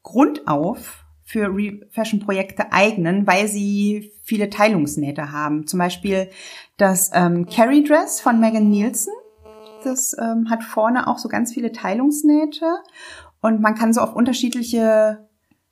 Grund 0.03 0.47
auf 0.47 1.05
für 1.25 1.55
Fashion-Projekte 1.91 2.73
eignen, 2.73 3.27
weil 3.27 3.47
sie 3.47 4.13
viele 4.23 4.51
Teilungsnähte 4.51 5.33
haben. 5.33 5.67
Zum 5.67 5.79
Beispiel 5.79 6.31
das 6.77 7.11
ähm, 7.15 7.47
Carry 7.47 7.85
Dress 7.85 8.21
von 8.21 8.41
Megan 8.41 8.69
Nielsen. 8.69 9.13
Das 9.85 10.17
ähm, 10.19 10.51
hat 10.51 10.65
vorne 10.65 11.07
auch 11.07 11.19
so 11.19 11.29
ganz 11.29 11.53
viele 11.53 11.73
Teilungsnähte 11.73 12.67
und 13.41 13.61
man 13.61 13.75
kann 13.75 13.93
so 13.93 14.01
auf 14.01 14.15
unterschiedliche 14.15 15.30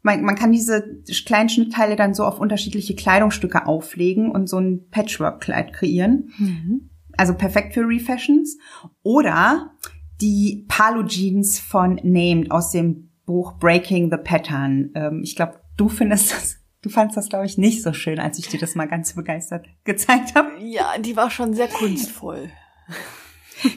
man, 0.08 0.22
man 0.22 0.36
kann 0.36 0.52
diese 0.52 1.02
kleinen 1.26 1.50
Schnittteile 1.50 1.96
dann 1.96 2.14
so 2.14 2.24
auf 2.24 2.40
unterschiedliche 2.40 2.94
Kleidungsstücke 2.94 3.66
auflegen 3.66 4.30
und 4.30 4.48
so 4.48 4.58
ein 4.58 4.88
Patchwork-Kleid 4.90 5.74
kreieren. 5.74 6.30
Mhm. 6.38 6.90
Also 7.16 7.34
perfekt 7.34 7.74
für 7.74 7.86
Refashions. 7.86 8.56
Oder 9.02 9.74
die 10.20 10.64
Palo 10.68 11.04
Jeans 11.04 11.60
von 11.60 12.00
Named 12.02 12.50
aus 12.50 12.70
dem 12.70 13.10
Buch 13.26 13.58
Breaking 13.58 14.10
the 14.10 14.16
Pattern. 14.16 14.90
Ähm, 14.94 15.20
ich 15.22 15.36
glaube, 15.36 15.60
du 15.76 15.88
findest 15.88 16.32
das, 16.32 16.56
du 16.80 16.88
fandst 16.88 17.16
das, 17.16 17.28
glaube 17.28 17.44
ich, 17.44 17.58
nicht 17.58 17.82
so 17.82 17.92
schön, 17.92 18.18
als 18.18 18.38
ich 18.38 18.48
dir 18.48 18.58
das 18.58 18.74
mal 18.74 18.88
ganz 18.88 19.14
begeistert 19.14 19.66
gezeigt 19.84 20.34
habe. 20.34 20.52
Ja, 20.60 20.96
die 20.98 21.16
war 21.16 21.30
schon 21.30 21.52
sehr 21.52 21.68
kunstvoll. 21.68 22.50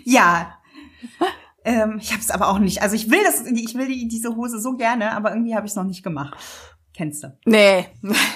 ja. 0.05 0.57
Ähm, 1.63 1.97
ich 2.01 2.11
habe 2.11 2.21
es 2.21 2.31
aber 2.31 2.49
auch 2.49 2.59
nicht. 2.59 2.81
Also 2.81 2.95
ich 2.95 3.09
will 3.09 3.23
das, 3.23 3.45
ich 3.45 3.75
will 3.75 3.87
die, 3.87 4.07
diese 4.07 4.35
Hose 4.35 4.59
so 4.59 4.75
gerne, 4.75 5.11
aber 5.11 5.31
irgendwie 5.31 5.55
habe 5.55 5.65
ich 5.65 5.71
es 5.71 5.75
noch 5.75 5.83
nicht 5.83 6.03
gemacht. 6.03 6.37
Kennst 6.93 7.23
du? 7.23 7.37
Nee. 7.45 7.85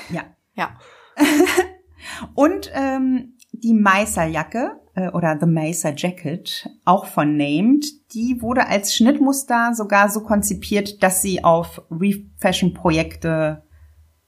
Ja. 0.09 0.23
Ja. 0.57 0.69
Und 2.33 2.71
ähm, 2.73 3.33
die 3.51 3.73
Meißer-Jacke 3.73 4.79
äh, 4.95 5.09
oder 5.09 5.37
The 5.37 5.45
Meißer 5.45 5.93
Jacket, 5.95 6.69
auch 6.85 7.07
von 7.07 7.35
Named, 7.35 7.85
die 8.13 8.41
wurde 8.41 8.67
als 8.67 8.95
Schnittmuster 8.95 9.73
sogar 9.73 10.09
so 10.09 10.21
konzipiert, 10.23 11.03
dass 11.03 11.21
sie 11.21 11.43
auf 11.43 11.81
Refashion-Projekte 11.91 13.63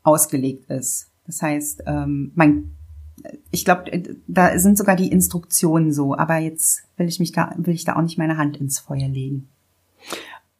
ausgelegt 0.03 0.69
ist. 0.69 1.11
Das 1.25 1.41
heißt, 1.41 1.83
ähm, 1.85 2.31
man, 2.35 2.76
ich 3.51 3.65
glaube, 3.65 3.91
da 4.27 4.57
sind 4.59 4.77
sogar 4.77 4.95
die 4.95 5.11
Instruktionen 5.11 5.91
so, 5.91 6.15
aber 6.15 6.37
jetzt 6.37 6.83
will 6.97 7.07
ich 7.07 7.19
mich 7.19 7.31
da, 7.31 7.53
will 7.57 7.73
ich 7.73 7.85
da 7.85 7.95
auch 7.95 8.01
nicht 8.01 8.17
meine 8.17 8.37
Hand 8.37 8.57
ins 8.57 8.79
Feuer 8.79 9.07
legen. 9.07 9.49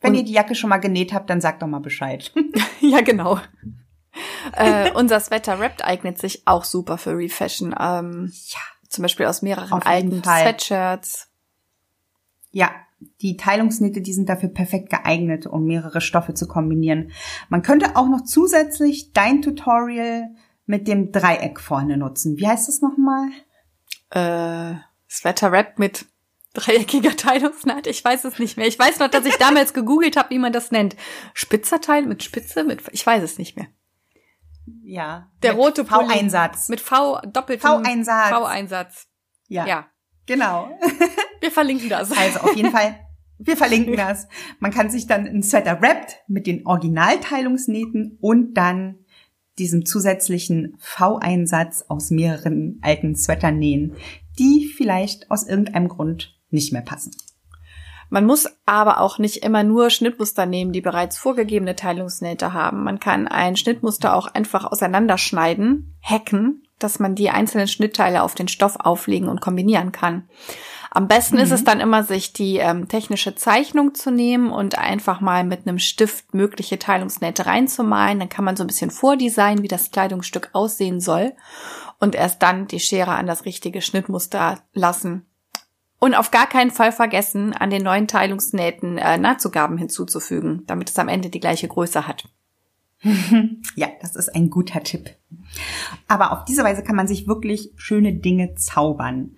Wenn 0.02 0.12
Und 0.12 0.18
ihr 0.18 0.26
die 0.26 0.34
Jacke 0.34 0.56
schon 0.56 0.70
mal 0.70 0.78
genäht 0.78 1.14
habt, 1.14 1.30
dann 1.30 1.42
sagt 1.42 1.62
doch 1.62 1.68
mal 1.68 1.80
Bescheid. 1.80 2.32
ja, 2.82 3.02
genau. 3.02 3.40
äh, 4.54 4.92
unser 4.92 5.20
Sweater 5.20 5.60
Wrapped 5.60 5.84
eignet 5.84 6.20
sich 6.20 6.44
auch 6.46 6.64
super 6.64 6.98
für 6.98 7.18
Refashion. 7.18 7.76
Ähm, 7.80 8.32
ja. 8.48 8.60
Zum 8.90 9.02
Beispiel 9.02 9.26
aus 9.26 9.42
mehreren 9.42 9.82
alten 9.82 10.24
Sweatshirts. 10.24 11.28
Ja, 12.52 12.72
die 13.22 13.38
Teilungsnähte, 13.38 14.02
die 14.02 14.14
sind 14.14 14.30
dafür 14.30 14.50
perfekt 14.50 14.90
geeignet, 14.90 15.46
um 15.46 15.66
mehrere 15.66 16.02
Stoffe 16.02 16.34
zu 16.34 16.48
kombinieren. 16.48 17.12
Man 17.50 17.62
könnte 17.62 17.96
auch 17.96 18.08
noch 18.08 18.24
zusätzlich 18.24 19.12
dein 19.14 19.42
Tutorial 19.42 20.30
mit 20.68 20.88
dem 20.88 21.12
Dreieck 21.12 21.60
vorne 21.60 21.98
nutzen. 21.98 22.38
Wie 22.38 22.48
heißt 22.48 22.68
das 22.68 22.82
nochmal? 22.82 23.30
Äh, 24.12 24.80
Sweater 25.10 25.52
Wrap 25.52 25.80
mit 25.80 26.06
dreieckiger 26.54 27.16
Teilungsnaht. 27.16 27.88
Ich 27.88 28.04
weiß 28.04 28.26
es 28.26 28.38
nicht 28.38 28.58
mehr. 28.58 28.68
Ich 28.68 28.78
weiß 28.78 29.00
noch, 29.00 29.10
dass 29.10 29.26
ich 29.26 29.38
damals 29.38 29.74
gegoogelt 29.74 30.18
habe, 30.18 30.30
wie 30.32 30.40
man 30.40 30.54
das 30.54 30.72
nennt. 30.72 30.96
Spitzer 31.34 31.82
Teil 31.82 32.06
mit 32.06 32.24
Spitze, 32.24 32.64
mit 32.64 32.84
ich 32.92 33.06
weiß 33.06 33.24
es 33.24 33.38
nicht 33.38 33.56
mehr. 33.56 33.68
Ja. 34.84 35.32
Der 35.44 35.54
rote 35.54 35.86
V-Einsatz. 35.86 36.68
Mit 36.70 36.82
V 36.82 37.22
doppeltem 37.22 37.84
V-Einsatz. 37.84 38.30
V-Einsatz. 38.30 39.08
Ja. 39.48 39.66
Ja. 39.66 39.88
Genau. 40.26 40.70
Wir 41.42 41.52
verlinken 41.52 41.90
das. 41.90 42.12
Also 42.12 42.40
auf 42.40 42.56
jeden 42.56 42.72
Fall, 42.72 43.00
wir 43.38 43.56
verlinken 43.56 43.96
das. 43.98 44.28
Man 44.60 44.72
kann 44.72 44.90
sich 44.90 45.08
dann 45.08 45.26
ein 45.26 45.44
Sweater 45.44 45.82
wrappt 45.82 46.18
mit 46.28 46.48
den 46.48 46.66
Originalteilungsnähten 46.66 48.18
und 48.20 48.56
dann 48.56 49.06
diesem 49.60 49.86
zusätzlichen 49.86 50.76
V-Einsatz 50.80 51.86
aus 51.88 52.10
mehreren 52.12 52.80
alten 52.82 53.16
Sweatern 53.16 53.58
nähen, 53.58 53.96
die 54.38 54.68
vielleicht 54.68 55.32
aus 55.32 55.48
irgendeinem 55.48 55.88
Grund 55.88 56.36
nicht 56.50 56.74
mehr 56.74 56.82
passen. 56.82 57.12
Man 58.10 58.26
muss 58.26 58.48
aber 58.66 59.02
auch 59.02 59.20
nicht 59.20 59.44
immer 59.44 59.64
nur 59.64 59.90
Schnittmuster 59.90 60.46
nehmen, 60.46 60.72
die 60.72 60.82
bereits 60.82 61.18
vorgegebene 61.18 61.76
Teilungsnähte 61.76 62.54
haben. 62.54 62.84
Man 62.84 63.00
kann 63.00 63.28
ein 63.28 63.58
Schnittmuster 63.58 64.16
auch 64.16 64.28
einfach 64.28 64.66
auseinanderschneiden, 64.66 65.94
hacken, 66.02 66.64
dass 66.80 67.00
man 67.00 67.16
die 67.16 67.30
einzelnen 67.30 67.68
Schnittteile 67.68 68.24
auf 68.24 68.34
den 68.34 68.48
Stoff 68.48 68.78
auflegen 68.80 69.28
und 69.28 69.42
kombinieren 69.42 69.92
kann. 69.92 70.30
Am 70.98 71.08
besten 71.08 71.36
mhm. 71.36 71.44
ist 71.44 71.52
es 71.52 71.62
mhm. 71.62 71.66
dann 71.66 71.80
immer, 71.80 72.04
sich 72.04 72.34
die 72.34 72.58
ähm, 72.58 72.88
technische 72.88 73.36
Zeichnung 73.36 73.94
zu 73.94 74.10
nehmen 74.10 74.50
und 74.50 74.80
einfach 74.80 75.22
mal 75.22 75.44
mit 75.44 75.68
einem 75.68 75.78
Stift 75.78 76.34
mögliche 76.34 76.80
Teilungsnähte 76.80 77.46
reinzumalen. 77.46 78.18
Dann 78.18 78.30
kann 78.30 78.44
man 78.44 78.56
so 78.56 78.64
ein 78.64 78.68
bisschen 78.68 78.90
vordesignen, 78.90 79.62
wie 79.62 79.68
das 79.68 79.92
Kleidungsstück 79.92 80.50
aussehen 80.54 81.00
soll 81.00 81.34
und 82.00 82.16
erst 82.16 82.42
dann 82.42 82.66
die 82.66 82.80
Schere 82.80 83.12
an 83.12 83.28
das 83.28 83.46
richtige 83.46 83.84
Schnittmuster 83.84 84.64
lassen. 84.74 85.28
Und 86.00 86.16
auf 86.16 86.32
gar 86.32 86.50
keinen 86.50 86.72
Fall 86.72 86.92
vergessen, 86.92 87.54
an 87.54 87.70
den 87.70 87.84
neuen 87.84 88.08
Teilungsnähten 88.08 88.98
äh, 88.98 89.20
Nahtzugaben 89.20 89.78
hinzuzufügen, 89.78 90.64
damit 90.66 90.90
es 90.90 90.98
am 90.98 91.10
Ende 91.10 91.30
die 91.30 91.40
gleiche 91.40 91.68
Größe 91.68 92.08
hat. 92.08 92.28
ja, 93.76 93.90
das 94.02 94.16
ist 94.16 94.34
ein 94.34 94.50
guter 94.50 94.82
Tipp. 94.82 95.12
Aber 96.08 96.32
auf 96.32 96.46
diese 96.46 96.64
Weise 96.64 96.82
kann 96.82 96.96
man 96.96 97.08
sich 97.08 97.28
wirklich 97.28 97.72
schöne 97.76 98.16
Dinge 98.16 98.56
zaubern. 98.56 99.36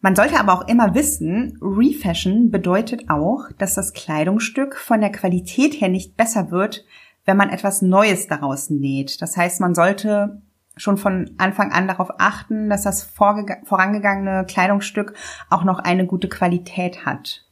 Man 0.00 0.14
sollte 0.14 0.38
aber 0.38 0.52
auch 0.52 0.68
immer 0.68 0.94
wissen, 0.94 1.58
Refashion 1.60 2.50
bedeutet 2.50 3.10
auch, 3.10 3.50
dass 3.58 3.74
das 3.74 3.92
Kleidungsstück 3.92 4.76
von 4.76 5.00
der 5.00 5.10
Qualität 5.10 5.80
her 5.80 5.88
nicht 5.88 6.16
besser 6.16 6.50
wird, 6.52 6.84
wenn 7.24 7.36
man 7.36 7.50
etwas 7.50 7.82
Neues 7.82 8.28
daraus 8.28 8.70
näht. 8.70 9.20
Das 9.20 9.36
heißt, 9.36 9.60
man 9.60 9.74
sollte 9.74 10.40
schon 10.76 10.96
von 10.96 11.34
Anfang 11.38 11.72
an 11.72 11.88
darauf 11.88 12.10
achten, 12.18 12.70
dass 12.70 12.84
das 12.84 13.02
vorangegangene 13.02 14.46
Kleidungsstück 14.46 15.14
auch 15.50 15.64
noch 15.64 15.80
eine 15.80 16.06
gute 16.06 16.28
Qualität 16.28 17.04
hat. 17.04 17.44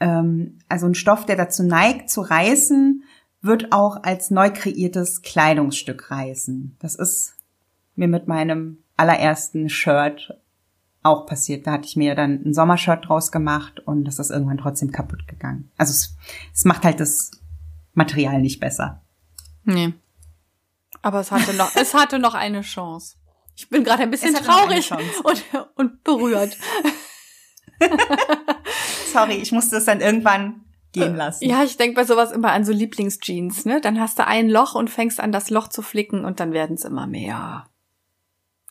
Ähm, 0.00 0.58
also 0.68 0.86
ein 0.86 0.96
Stoff, 0.96 1.24
der 1.24 1.36
dazu 1.36 1.62
neigt 1.62 2.10
zu 2.10 2.20
reißen, 2.20 3.04
wird 3.42 3.72
auch 3.72 4.02
als 4.02 4.32
neu 4.32 4.50
kreiertes 4.50 5.22
Kleidungsstück 5.22 6.10
reißen. 6.10 6.76
Das 6.80 6.96
ist 6.96 7.36
mir 7.94 8.08
mit 8.08 8.26
meinem 8.26 8.78
allerersten 8.96 9.68
Shirt 9.68 10.36
auch 11.06 11.26
passiert. 11.26 11.66
Da 11.66 11.72
hatte 11.72 11.86
ich 11.86 11.96
mir 11.96 12.14
dann 12.14 12.42
ein 12.44 12.54
Sommershirt 12.54 13.08
draus 13.08 13.32
gemacht 13.32 13.80
und 13.80 14.04
das 14.04 14.18
ist 14.18 14.30
irgendwann 14.30 14.58
trotzdem 14.58 14.92
kaputt 14.92 15.26
gegangen. 15.26 15.70
Also 15.76 15.90
es, 15.92 16.16
es 16.52 16.64
macht 16.64 16.84
halt 16.84 17.00
das 17.00 17.30
Material 17.94 18.40
nicht 18.40 18.60
besser. 18.60 19.02
Nee. 19.64 19.94
Aber 21.02 21.20
es 21.20 21.30
hatte 21.30 21.54
noch, 21.54 21.70
es 21.76 21.94
hatte 21.94 22.18
noch 22.18 22.34
eine 22.34 22.62
Chance. 22.62 23.16
Ich 23.56 23.68
bin 23.68 23.84
gerade 23.84 24.02
ein 24.02 24.10
bisschen 24.10 24.34
traurig 24.34 24.90
und, 24.92 25.44
und 25.76 26.04
berührt. 26.04 26.56
Sorry, 29.12 29.36
ich 29.36 29.52
musste 29.52 29.76
es 29.76 29.86
dann 29.86 30.00
irgendwann 30.00 30.66
gehen 30.92 31.16
lassen. 31.16 31.44
Ja, 31.48 31.62
ich 31.62 31.76
denke 31.76 31.94
bei 31.94 32.04
sowas 32.04 32.32
immer 32.32 32.52
an 32.52 32.64
so 32.64 32.72
Lieblingsjeans, 32.72 33.64
ne? 33.64 33.80
Dann 33.80 34.00
hast 34.00 34.18
du 34.18 34.26
ein 34.26 34.48
Loch 34.48 34.74
und 34.74 34.90
fängst 34.90 35.20
an, 35.20 35.32
das 35.32 35.50
Loch 35.50 35.68
zu 35.68 35.82
flicken 35.82 36.24
und 36.24 36.40
dann 36.40 36.52
werden 36.52 36.74
es 36.74 36.84
immer 36.84 37.06
mehr. 37.06 37.66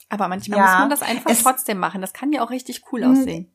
Aber 0.10 0.28
manchmal 0.28 0.60
ja, 0.60 0.66
muss 0.66 0.80
man 0.80 0.90
das 0.90 1.02
einfach 1.02 1.32
trotzdem 1.42 1.80
machen. 1.80 2.02
Das 2.02 2.14
kann 2.14 2.32
ja 2.32 2.44
auch 2.44 2.52
richtig 2.52 2.84
cool 2.92 3.04
aussehen. 3.04 3.52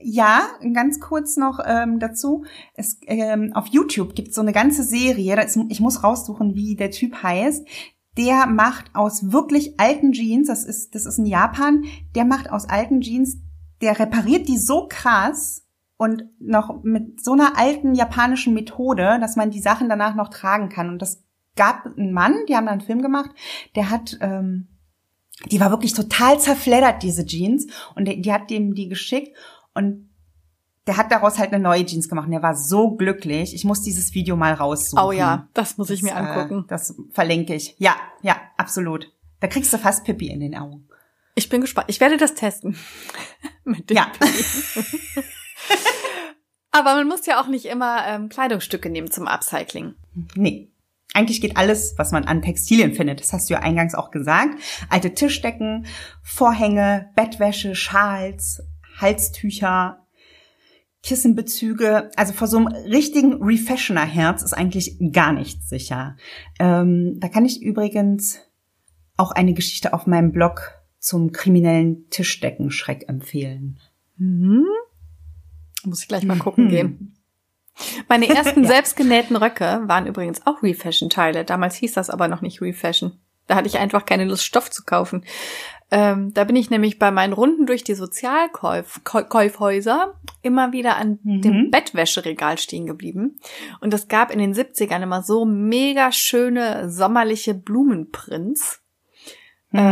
Ja, 0.00 0.48
ganz 0.74 1.00
kurz 1.00 1.36
noch 1.36 1.58
ähm, 1.64 1.98
dazu. 1.98 2.44
Es, 2.74 2.98
ähm, 3.06 3.52
auf 3.54 3.66
YouTube 3.68 4.14
gibt 4.14 4.28
es 4.28 4.34
so 4.34 4.42
eine 4.42 4.52
ganze 4.52 4.82
Serie, 4.82 5.34
das, 5.34 5.56
ich 5.68 5.80
muss 5.80 6.02
raussuchen, 6.02 6.54
wie 6.54 6.76
der 6.76 6.90
Typ 6.90 7.22
heißt. 7.22 7.66
Der 8.18 8.46
macht 8.46 8.94
aus 8.94 9.32
wirklich 9.32 9.80
alten 9.80 10.12
Jeans, 10.12 10.48
das 10.48 10.64
ist, 10.64 10.94
das 10.94 11.06
ist 11.06 11.18
in 11.18 11.24
Japan, 11.24 11.84
der 12.14 12.26
macht 12.26 12.50
aus 12.50 12.68
alten 12.68 13.00
Jeans, 13.00 13.38
der 13.80 13.98
repariert 13.98 14.48
die 14.48 14.58
so 14.58 14.86
krass 14.86 15.66
und 15.96 16.24
noch 16.38 16.82
mit 16.82 17.24
so 17.24 17.32
einer 17.32 17.56
alten 17.56 17.94
japanischen 17.94 18.52
Methode, 18.52 19.18
dass 19.20 19.36
man 19.36 19.50
die 19.50 19.60
Sachen 19.60 19.88
danach 19.88 20.14
noch 20.14 20.28
tragen 20.28 20.68
kann. 20.68 20.90
Und 20.90 21.00
das 21.00 21.24
gab 21.56 21.86
einen 21.86 22.12
Mann, 22.12 22.34
die 22.48 22.56
haben 22.56 22.66
da 22.66 22.72
einen 22.72 22.80
Film 22.82 23.00
gemacht, 23.00 23.30
der 23.74 23.88
hat 23.88 24.18
ähm, 24.20 24.68
die 25.50 25.60
war 25.60 25.70
wirklich 25.70 25.92
total 25.92 26.38
zerfleddert, 26.38 27.02
diese 27.02 27.26
Jeans. 27.26 27.66
Und 27.94 28.06
die, 28.06 28.20
die 28.20 28.32
hat 28.32 28.50
dem 28.50 28.74
die 28.74 28.88
geschickt. 28.88 29.36
Und 29.74 30.10
der 30.86 30.96
hat 30.96 31.12
daraus 31.12 31.38
halt 31.38 31.52
eine 31.52 31.62
neue 31.62 31.84
Jeans 31.86 32.08
gemacht. 32.08 32.26
Und 32.26 32.32
der 32.32 32.42
war 32.42 32.56
so 32.56 32.92
glücklich. 32.92 33.54
Ich 33.54 33.64
muss 33.64 33.82
dieses 33.82 34.14
Video 34.14 34.36
mal 34.36 34.54
raussuchen. 34.54 35.04
Oh 35.04 35.12
ja, 35.12 35.48
das 35.54 35.78
muss 35.78 35.90
ich 35.90 36.00
das, 36.00 36.10
mir 36.10 36.16
angucken. 36.16 36.64
Äh, 36.64 36.68
das 36.68 36.94
verlinke 37.10 37.54
ich. 37.54 37.76
Ja, 37.78 37.96
ja, 38.22 38.36
absolut. 38.56 39.12
Da 39.40 39.48
kriegst 39.48 39.72
du 39.72 39.78
fast 39.78 40.04
Pippi 40.04 40.28
in 40.28 40.40
den 40.40 40.56
Augen. 40.56 40.88
Ich 41.34 41.48
bin 41.48 41.60
gespannt. 41.60 41.86
Ich 41.88 42.00
werde 42.00 42.16
das 42.16 42.34
testen. 42.34 42.76
Mit 43.64 43.90
dem 43.90 43.96
ja. 43.96 44.12
Aber 46.70 46.94
man 46.94 47.06
muss 47.06 47.26
ja 47.26 47.40
auch 47.40 47.48
nicht 47.48 47.66
immer 47.66 48.06
ähm, 48.06 48.28
Kleidungsstücke 48.28 48.88
nehmen 48.88 49.10
zum 49.10 49.28
Upcycling. 49.28 49.94
Nee. 50.34 50.71
Eigentlich 51.14 51.40
geht 51.40 51.56
alles, 51.56 51.94
was 51.98 52.12
man 52.12 52.24
an 52.24 52.42
Textilien 52.42 52.94
findet. 52.94 53.20
Das 53.20 53.32
hast 53.32 53.50
du 53.50 53.54
ja 53.54 53.60
eingangs 53.60 53.94
auch 53.94 54.10
gesagt. 54.10 54.58
Alte 54.88 55.12
Tischdecken, 55.12 55.86
Vorhänge, 56.22 57.10
Bettwäsche, 57.14 57.74
Schals, 57.74 58.62
Halstücher, 58.98 60.06
Kissenbezüge. 61.02 62.10
Also 62.16 62.32
vor 62.32 62.46
so 62.46 62.58
einem 62.58 62.68
richtigen 62.68 63.42
Refashioner-Herz 63.42 64.42
ist 64.42 64.54
eigentlich 64.54 64.96
gar 65.12 65.32
nichts 65.32 65.68
sicher. 65.68 66.16
Ähm, 66.58 67.18
da 67.18 67.28
kann 67.28 67.44
ich 67.44 67.62
übrigens 67.62 68.40
auch 69.16 69.32
eine 69.32 69.52
Geschichte 69.52 69.92
auf 69.92 70.06
meinem 70.06 70.32
Blog 70.32 70.82
zum 70.98 71.32
kriminellen 71.32 72.08
Tischdeckenschreck 72.10 73.08
empfehlen. 73.08 73.78
Mhm. 74.16 74.64
Muss 75.84 76.02
ich 76.02 76.08
gleich 76.08 76.24
mal 76.24 76.38
gucken 76.38 76.66
mhm. 76.66 76.68
gehen. 76.70 77.14
Meine 78.08 78.28
ersten 78.28 78.62
ja. 78.64 78.68
selbstgenähten 78.68 79.36
Röcke 79.36 79.82
waren 79.86 80.06
übrigens 80.06 80.46
auch 80.46 80.62
Refashion-Teile. 80.62 81.44
Damals 81.44 81.76
hieß 81.76 81.94
das 81.94 82.10
aber 82.10 82.28
noch 82.28 82.42
nicht 82.42 82.60
Refashion. 82.60 83.18
Da 83.46 83.54
hatte 83.56 83.68
ich 83.68 83.78
einfach 83.78 84.04
keine 84.06 84.24
Lust, 84.24 84.44
Stoff 84.44 84.70
zu 84.70 84.84
kaufen. 84.84 85.24
Ähm, 85.90 86.32
da 86.32 86.44
bin 86.44 86.54
ich 86.56 86.70
nämlich 86.70 86.98
bei 86.98 87.10
meinen 87.10 87.34
Runden 87.34 87.66
durch 87.66 87.84
die 87.84 87.94
Sozialkaufhäuser 87.94 90.18
immer 90.40 90.72
wieder 90.72 90.96
an 90.96 91.18
mhm. 91.22 91.42
dem 91.42 91.70
Bettwäscheregal 91.70 92.56
stehen 92.56 92.86
geblieben. 92.86 93.38
Und 93.80 93.92
es 93.92 94.08
gab 94.08 94.30
in 94.30 94.38
den 94.38 94.54
70ern 94.54 95.02
immer 95.02 95.22
so 95.22 95.44
mega 95.44 96.10
schöne 96.12 96.90
sommerliche 96.90 97.52
Blumenprints. 97.52 98.80
Mhm. 99.70 99.78
Äh, 99.78 99.82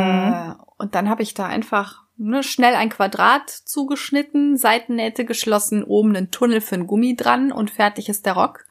und 0.90 0.96
dann 0.96 1.08
habe 1.08 1.22
ich 1.22 1.34
da 1.34 1.46
einfach 1.46 2.02
ne, 2.16 2.42
schnell 2.42 2.74
ein 2.74 2.88
Quadrat 2.88 3.48
zugeschnitten, 3.48 4.56
Seitennähte 4.56 5.24
geschlossen, 5.24 5.84
oben 5.84 6.16
einen 6.16 6.32
Tunnel 6.32 6.60
für 6.60 6.74
ein 6.74 6.88
Gummi 6.88 7.14
dran 7.14 7.52
und 7.52 7.70
fertig 7.70 8.08
ist 8.08 8.26
der 8.26 8.32
Rock. 8.32 8.64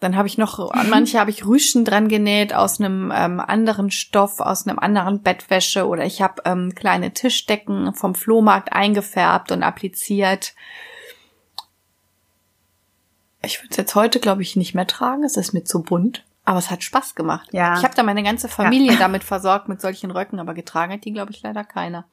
Dann 0.00 0.16
habe 0.16 0.26
ich 0.26 0.36
noch, 0.36 0.58
an 0.72 0.90
manche 0.90 1.20
habe 1.20 1.30
ich 1.30 1.46
Rüschen 1.46 1.84
dran 1.84 2.08
genäht 2.08 2.52
aus 2.52 2.80
einem 2.80 3.12
ähm, 3.14 3.38
anderen 3.38 3.92
Stoff, 3.92 4.40
aus 4.40 4.66
einem 4.66 4.80
anderen 4.80 5.22
Bettwäsche 5.22 5.86
oder 5.86 6.04
ich 6.04 6.20
habe 6.20 6.42
ähm, 6.44 6.74
kleine 6.74 7.12
Tischdecken 7.12 7.94
vom 7.94 8.16
Flohmarkt 8.16 8.72
eingefärbt 8.72 9.52
und 9.52 9.62
appliziert. 9.62 10.54
Ich 13.42 13.60
würde 13.60 13.68
es 13.70 13.76
jetzt 13.76 13.94
heute, 13.94 14.18
glaube 14.18 14.42
ich, 14.42 14.56
nicht 14.56 14.74
mehr 14.74 14.88
tragen. 14.88 15.22
Es 15.22 15.36
ist 15.36 15.52
mir 15.52 15.62
zu 15.62 15.84
bunt. 15.84 16.24
Aber 16.44 16.58
es 16.58 16.70
hat 16.70 16.84
Spaß 16.84 17.14
gemacht. 17.14 17.48
Ja. 17.52 17.78
Ich 17.78 17.84
habe 17.84 17.94
da 17.94 18.02
meine 18.02 18.22
ganze 18.22 18.48
Familie 18.48 18.92
ja. 18.92 18.98
damit 18.98 19.24
versorgt 19.24 19.68
mit 19.68 19.80
solchen 19.80 20.10
Röcken, 20.10 20.38
aber 20.38 20.54
getragen 20.54 20.92
hat 20.92 21.04
die, 21.04 21.12
glaube 21.12 21.32
ich, 21.32 21.42
leider 21.42 21.64
keiner. 21.64 22.06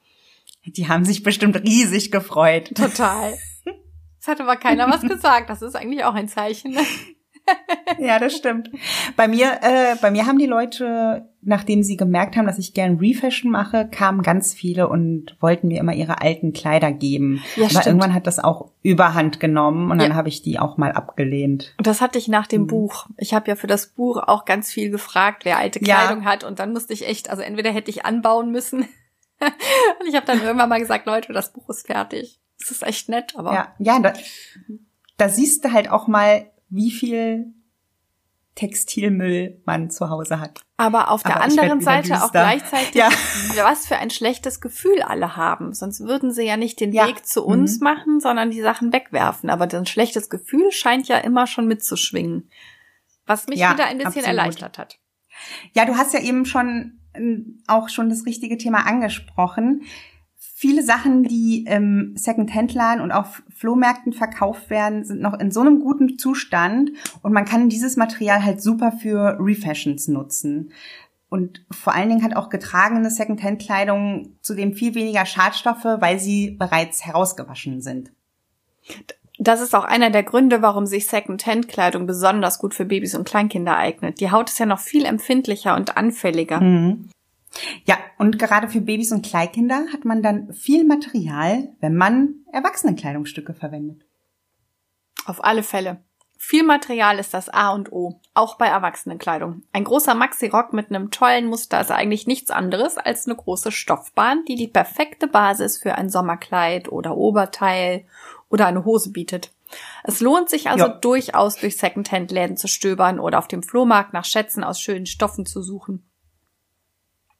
Die 0.66 0.88
haben 0.88 1.06
sich 1.06 1.24
bestimmt 1.24 1.56
riesig 1.64 2.12
gefreut. 2.12 2.74
Total. 2.76 3.38
Es 4.24 4.28
hat 4.28 4.40
aber 4.40 4.56
keiner 4.56 4.88
was 4.88 5.02
gesagt. 5.02 5.50
Das 5.50 5.64
ist 5.64 5.76
eigentlich 5.76 6.04
auch 6.04 6.14
ein 6.14 6.28
Zeichen. 6.28 6.74
Ne? 6.74 6.82
Ja, 8.00 8.20
das 8.20 8.36
stimmt. 8.36 8.70
Bei 9.16 9.28
mir, 9.28 9.60
äh, 9.62 9.96
bei 10.02 10.12
mir 10.12 10.26
haben 10.26 10.38
die 10.38 10.46
Leute, 10.46 11.30
nachdem 11.42 11.84
sie 11.84 11.98
gemerkt 11.98 12.36
haben, 12.36 12.46
dass 12.46 12.60
ich 12.60 12.74
gern 12.74 12.98
Refashion 12.98 13.52
mache, 13.52 13.88
kamen 13.90 14.22
ganz 14.22 14.54
viele 14.54 14.88
und 14.88 15.36
wollten 15.40 15.68
mir 15.68 15.80
immer 15.80 15.94
ihre 15.94 16.22
alten 16.22 16.54
Kleider 16.54 16.92
geben. 16.92 17.42
Ja, 17.56 17.64
Aber 17.64 17.70
stimmt. 17.70 17.86
irgendwann 17.88 18.14
hat 18.14 18.28
das 18.28 18.40
auch 18.40 18.72
Überhand 18.84 19.40
genommen 19.40 19.92
und 19.92 20.00
dann 20.00 20.12
ja. 20.12 20.16
habe 20.16 20.30
ich 20.30 20.42
die 20.42 20.60
auch 20.60 20.78
mal 20.78 20.92
abgelehnt. 20.92 21.74
Und 21.78 21.88
das 21.88 22.02
hatte 22.02 22.18
ich 22.18 22.28
nach 22.28 22.48
dem 22.48 22.64
mhm. 22.64 22.68
Buch. 22.68 23.08
Ich 23.18 23.34
habe 23.34 23.48
ja 23.48 23.56
für 23.56 23.68
das 23.68 23.88
Buch 23.88 24.18
auch 24.18 24.46
ganz 24.46 24.72
viel 24.72 24.90
gefragt, 24.90 25.46
wer 25.46 25.58
alte 25.58 25.80
Kleidung 25.80 26.24
ja. 26.24 26.26
hat 26.26 26.44
und 26.44 26.60
dann 26.60 26.74
musste 26.74 26.94
ich 26.94 27.08
echt, 27.08 27.30
also 27.30 27.42
entweder 27.42 27.72
hätte 27.72 27.92
ich 27.92 28.06
anbauen 28.06 28.52
müssen 28.52 28.80
und 29.40 30.08
ich 30.08 30.16
habe 30.16 30.26
dann 30.26 30.42
irgendwann 30.42 30.70
mal 30.70 30.80
gesagt, 30.80 31.06
Leute, 31.06 31.34
das 31.34 31.54
Buch 31.54 31.70
ist 31.70 31.88
fertig. 31.88 32.40
Das 32.60 32.70
ist 32.70 32.84
echt 32.84 33.10
nett, 33.10 33.34
aber 33.36 33.54
ja, 33.54 33.74
ja, 33.80 34.00
da, 34.00 34.14
da 35.18 35.30
siehst 35.30 35.66
du 35.66 35.72
halt 35.72 35.90
auch 35.90 36.08
mal, 36.08 36.51
wie 36.72 36.90
viel 36.90 37.54
Textilmüll 38.56 39.62
man 39.66 39.90
zu 39.90 40.10
Hause 40.10 40.40
hat. 40.40 40.62
Aber 40.78 41.12
auf 41.12 41.24
der 41.24 41.38
Aber 41.38 41.46
anderen 41.46 41.80
Seite 41.82 42.24
auch 42.24 42.32
gleichzeitig, 42.32 42.96
ja. 42.96 43.10
was 43.64 43.86
für 43.86 43.98
ein 43.98 44.10
schlechtes 44.10 44.60
Gefühl 44.60 45.02
alle 45.04 45.38
haben. 45.38 45.74
Sonst 45.74 46.02
würden 46.02 46.34
sie 46.34 46.44
ja 46.44 46.58
nicht 46.58 46.80
den 46.80 46.92
ja. 46.92 47.08
Weg 47.08 47.26
zu 47.26 47.46
uns 47.46 47.80
mhm. 47.80 47.84
machen, 47.84 48.20
sondern 48.20 48.52
die 48.52 48.62
Sachen 48.62 48.92
wegwerfen. 48.92 49.50
Aber 49.50 49.72
ein 49.72 49.86
schlechtes 49.86 50.30
Gefühl 50.30 50.72
scheint 50.72 51.08
ja 51.08 51.18
immer 51.20 51.48
schon 51.48 51.68
mitzuschwingen. 51.68 52.50
Was 53.26 53.48
mich 53.48 53.60
ja, 53.60 53.74
wieder 53.74 53.86
ein 53.86 53.98
bisschen 53.98 54.08
absolut. 54.08 54.28
erleichtert 54.28 54.78
hat. 54.78 55.00
Ja, 55.74 55.86
du 55.86 55.96
hast 55.96 56.14
ja 56.14 56.20
eben 56.20 56.46
schon 56.46 57.00
auch 57.68 57.90
schon 57.90 58.10
das 58.10 58.26
richtige 58.26 58.58
Thema 58.58 58.86
angesprochen 58.86 59.84
viele 60.62 60.84
Sachen, 60.84 61.24
die 61.24 61.64
im 61.64 62.14
Second-Hand-Laden 62.16 63.02
und 63.02 63.12
auf 63.12 63.42
Flohmärkten 63.50 64.14
verkauft 64.14 64.70
werden, 64.70 65.04
sind 65.04 65.20
noch 65.20 65.40
in 65.40 65.50
so 65.50 65.62
einem 65.62 65.80
guten 65.80 66.20
Zustand 66.20 66.92
und 67.24 67.34
man 67.34 67.46
kann 67.46 67.68
dieses 67.68 67.98
Material 67.98 68.46
halt 68.46 68.62
super 68.62 68.92
für 68.92 69.38
Refashions 69.40 70.08
nutzen. 70.08 70.72
Und 71.30 71.66
vor 71.72 71.96
allen 71.96 72.10
Dingen 72.10 72.24
hat 72.24 72.36
auch 72.36 72.50
getragene 72.50 73.10
Second-Hand-Kleidung 73.10 74.36
zudem 74.42 74.74
viel 74.74 74.94
weniger 74.94 75.26
Schadstoffe, 75.26 75.84
weil 75.84 76.20
sie 76.20 76.52
bereits 76.52 77.04
herausgewaschen 77.04 77.82
sind. 77.82 78.12
Das 79.40 79.62
ist 79.62 79.74
auch 79.74 79.86
einer 79.86 80.12
der 80.12 80.22
Gründe, 80.22 80.62
warum 80.62 80.86
sich 80.86 81.08
Second-Hand-Kleidung 81.08 82.06
besonders 82.06 82.60
gut 82.60 82.76
für 82.76 82.86
Babys 82.86 83.16
und 83.16 83.28
Kleinkinder 83.28 83.78
eignet. 83.78 84.20
Die 84.20 84.30
Haut 84.30 84.52
ist 84.52 84.60
ja 84.60 84.68
noch 84.68 84.80
viel 84.80 85.06
empfindlicher 85.06 85.76
und 85.76 85.98
anfälliger. 85.98 86.62
Mhm. 86.62 87.10
Ja, 87.86 87.98
und 88.18 88.40
gerade 88.40 88.70
für 88.70 88.82
Babys 88.82 89.12
und 89.12 89.26
Kleinkinder 89.26 89.86
hat 89.92 90.06
man 90.06 90.24
dann 90.24 90.54
viel 90.54 90.86
Material, 90.86 91.70
wenn 91.80 91.96
man 91.96 92.36
Erwachsenenkleidungsstücke 92.52 93.54
verwendet. 93.54 94.06
Auf 95.26 95.44
alle 95.44 95.64
Fälle. 95.64 96.04
Viel 96.44 96.64
Material 96.64 97.20
ist 97.20 97.36
das 97.36 97.50
A 97.50 97.70
und 97.70 97.92
O, 97.92 98.20
auch 98.34 98.58
bei 98.58 98.66
Erwachsenenkleidung. 98.66 99.62
Ein 99.74 99.84
großer 99.84 100.16
Maxi-Rock 100.16 100.74
mit 100.74 100.90
einem 100.90 101.12
tollen 101.12 101.46
Muster 101.46 101.80
ist 101.80 101.92
eigentlich 101.92 102.26
nichts 102.26 102.50
anderes 102.50 102.98
als 102.98 103.28
eine 103.28 103.36
große 103.36 103.72
Stoffbahn, 103.72 104.44
die 104.46 104.56
die 104.56 104.68
perfekte 104.68 105.28
Basis 105.28 105.78
für 105.78 105.96
ein 105.96 106.10
Sommerkleid 106.10 106.92
oder 106.92 107.16
Oberteil 107.16 108.06
oder 108.50 108.66
eine 108.66 108.86
Hose 108.86 109.12
bietet. 109.12 109.54
Es 110.04 110.20
lohnt 110.20 110.50
sich 110.50 110.70
also 110.70 110.86
ja. 110.86 110.94
durchaus 110.94 111.58
durch 111.58 111.78
Secondhand-Läden 111.78 112.58
zu 112.58 112.68
stöbern 112.68 113.20
oder 113.20 113.38
auf 113.38 113.48
dem 113.48 113.62
Flohmarkt 113.62 114.14
nach 114.14 114.26
Schätzen 114.26 114.64
aus 114.64 114.82
schönen 114.82 115.06
Stoffen 115.06 115.46
zu 115.46 115.62
suchen. 115.62 116.11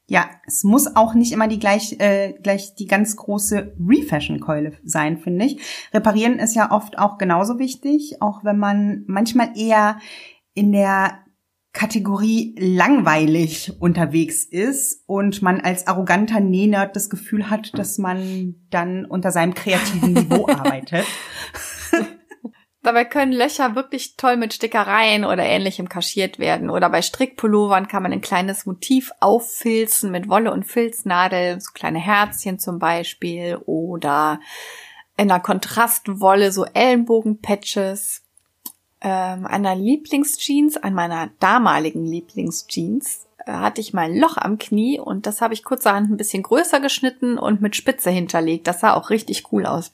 Ja, 0.08 0.28
es 0.46 0.64
muss 0.64 0.96
auch 0.96 1.14
nicht 1.14 1.32
immer 1.32 1.48
die 1.48 1.58
gleich, 1.58 1.96
äh, 2.00 2.34
gleich 2.42 2.74
die 2.74 2.86
ganz 2.86 3.16
große 3.16 3.74
Refashion-Keule 3.78 4.72
sein, 4.84 5.18
finde 5.18 5.46
ich. 5.46 5.60
Reparieren 5.94 6.38
ist 6.38 6.54
ja 6.54 6.70
oft 6.70 6.98
auch 6.98 7.18
genauso 7.18 7.58
wichtig, 7.58 8.20
auch 8.20 8.44
wenn 8.44 8.58
man 8.58 9.04
manchmal 9.06 9.56
eher 9.56 9.98
in 10.54 10.72
der 10.72 11.22
Kategorie 11.72 12.54
langweilig 12.58 13.72
unterwegs 13.80 14.44
ist 14.44 15.02
und 15.06 15.40
man 15.40 15.60
als 15.60 15.86
arroganter 15.86 16.40
Nähnerd 16.40 16.94
das 16.94 17.08
Gefühl 17.08 17.48
hat, 17.48 17.76
dass 17.78 17.96
man 17.96 18.56
dann 18.68 19.06
unter 19.06 19.32
seinem 19.32 19.54
kreativen 19.54 20.12
Niveau 20.12 20.46
arbeitet. 20.48 21.06
Dabei 22.84 23.04
können 23.04 23.32
Löcher 23.32 23.76
wirklich 23.76 24.16
toll 24.16 24.36
mit 24.36 24.54
Stickereien 24.54 25.24
oder 25.24 25.44
ähnlichem 25.44 25.88
kaschiert 25.88 26.40
werden. 26.40 26.68
Oder 26.68 26.90
bei 26.90 27.00
Strickpullovern 27.00 27.86
kann 27.86 28.02
man 28.02 28.12
ein 28.12 28.20
kleines 28.20 28.66
Motiv 28.66 29.12
auffilzen 29.20 30.10
mit 30.10 30.28
Wolle 30.28 30.52
und 30.52 30.64
Filznadel, 30.64 31.60
so 31.60 31.70
kleine 31.72 32.00
Herzchen 32.00 32.58
zum 32.58 32.80
Beispiel. 32.80 33.56
Oder 33.66 34.40
in 35.16 35.30
einer 35.30 35.40
Kontrastwolle 35.40 36.50
so 36.50 36.64
Ellenbogenpatches. 36.64 38.22
Ähm, 39.00 39.46
einer 39.46 39.76
Lieblingsjeans, 39.76 40.76
an 40.76 40.94
meiner 40.94 41.30
damaligen 41.38 42.04
Lieblingsjeans, 42.04 43.26
äh, 43.46 43.52
hatte 43.52 43.80
ich 43.80 43.92
mal 43.92 44.06
ein 44.06 44.18
Loch 44.18 44.36
am 44.36 44.58
Knie 44.58 44.98
und 44.98 45.26
das 45.26 45.40
habe 45.40 45.54
ich 45.54 45.64
kurzerhand 45.64 46.10
ein 46.10 46.16
bisschen 46.16 46.42
größer 46.42 46.80
geschnitten 46.80 47.38
und 47.38 47.60
mit 47.60 47.76
Spitze 47.76 48.10
hinterlegt. 48.10 48.66
Das 48.66 48.80
sah 48.80 48.94
auch 48.94 49.10
richtig 49.10 49.52
cool 49.52 49.66
aus. 49.66 49.92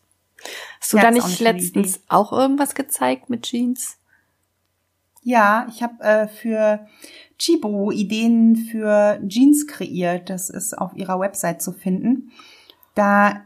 Hast 0.80 0.92
du 0.92 0.96
ja, 0.96 1.04
da 1.04 1.10
nicht, 1.10 1.26
nicht 1.26 1.40
letztens 1.40 2.00
auch 2.08 2.32
irgendwas 2.32 2.74
gezeigt 2.74 3.30
mit 3.30 3.42
Jeans? 3.42 3.98
Ja, 5.22 5.66
ich 5.68 5.82
habe 5.82 6.02
äh, 6.02 6.28
für 6.28 6.86
Chibo 7.38 7.90
Ideen 7.90 8.56
für 8.56 9.20
Jeans 9.26 9.66
kreiert. 9.66 10.30
Das 10.30 10.50
ist 10.50 10.76
auf 10.76 10.94
ihrer 10.94 11.20
Website 11.20 11.62
zu 11.62 11.72
finden. 11.72 12.32
Da 12.94 13.42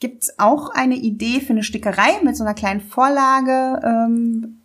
gibt's 0.00 0.38
auch 0.38 0.70
eine 0.70 0.96
Idee 0.96 1.40
für 1.40 1.52
eine 1.52 1.62
Stickerei 1.62 2.20
mit 2.22 2.36
so 2.36 2.44
einer 2.44 2.54
kleinen 2.54 2.80
Vorlage. 2.80 3.80
Ähm, 3.84 4.60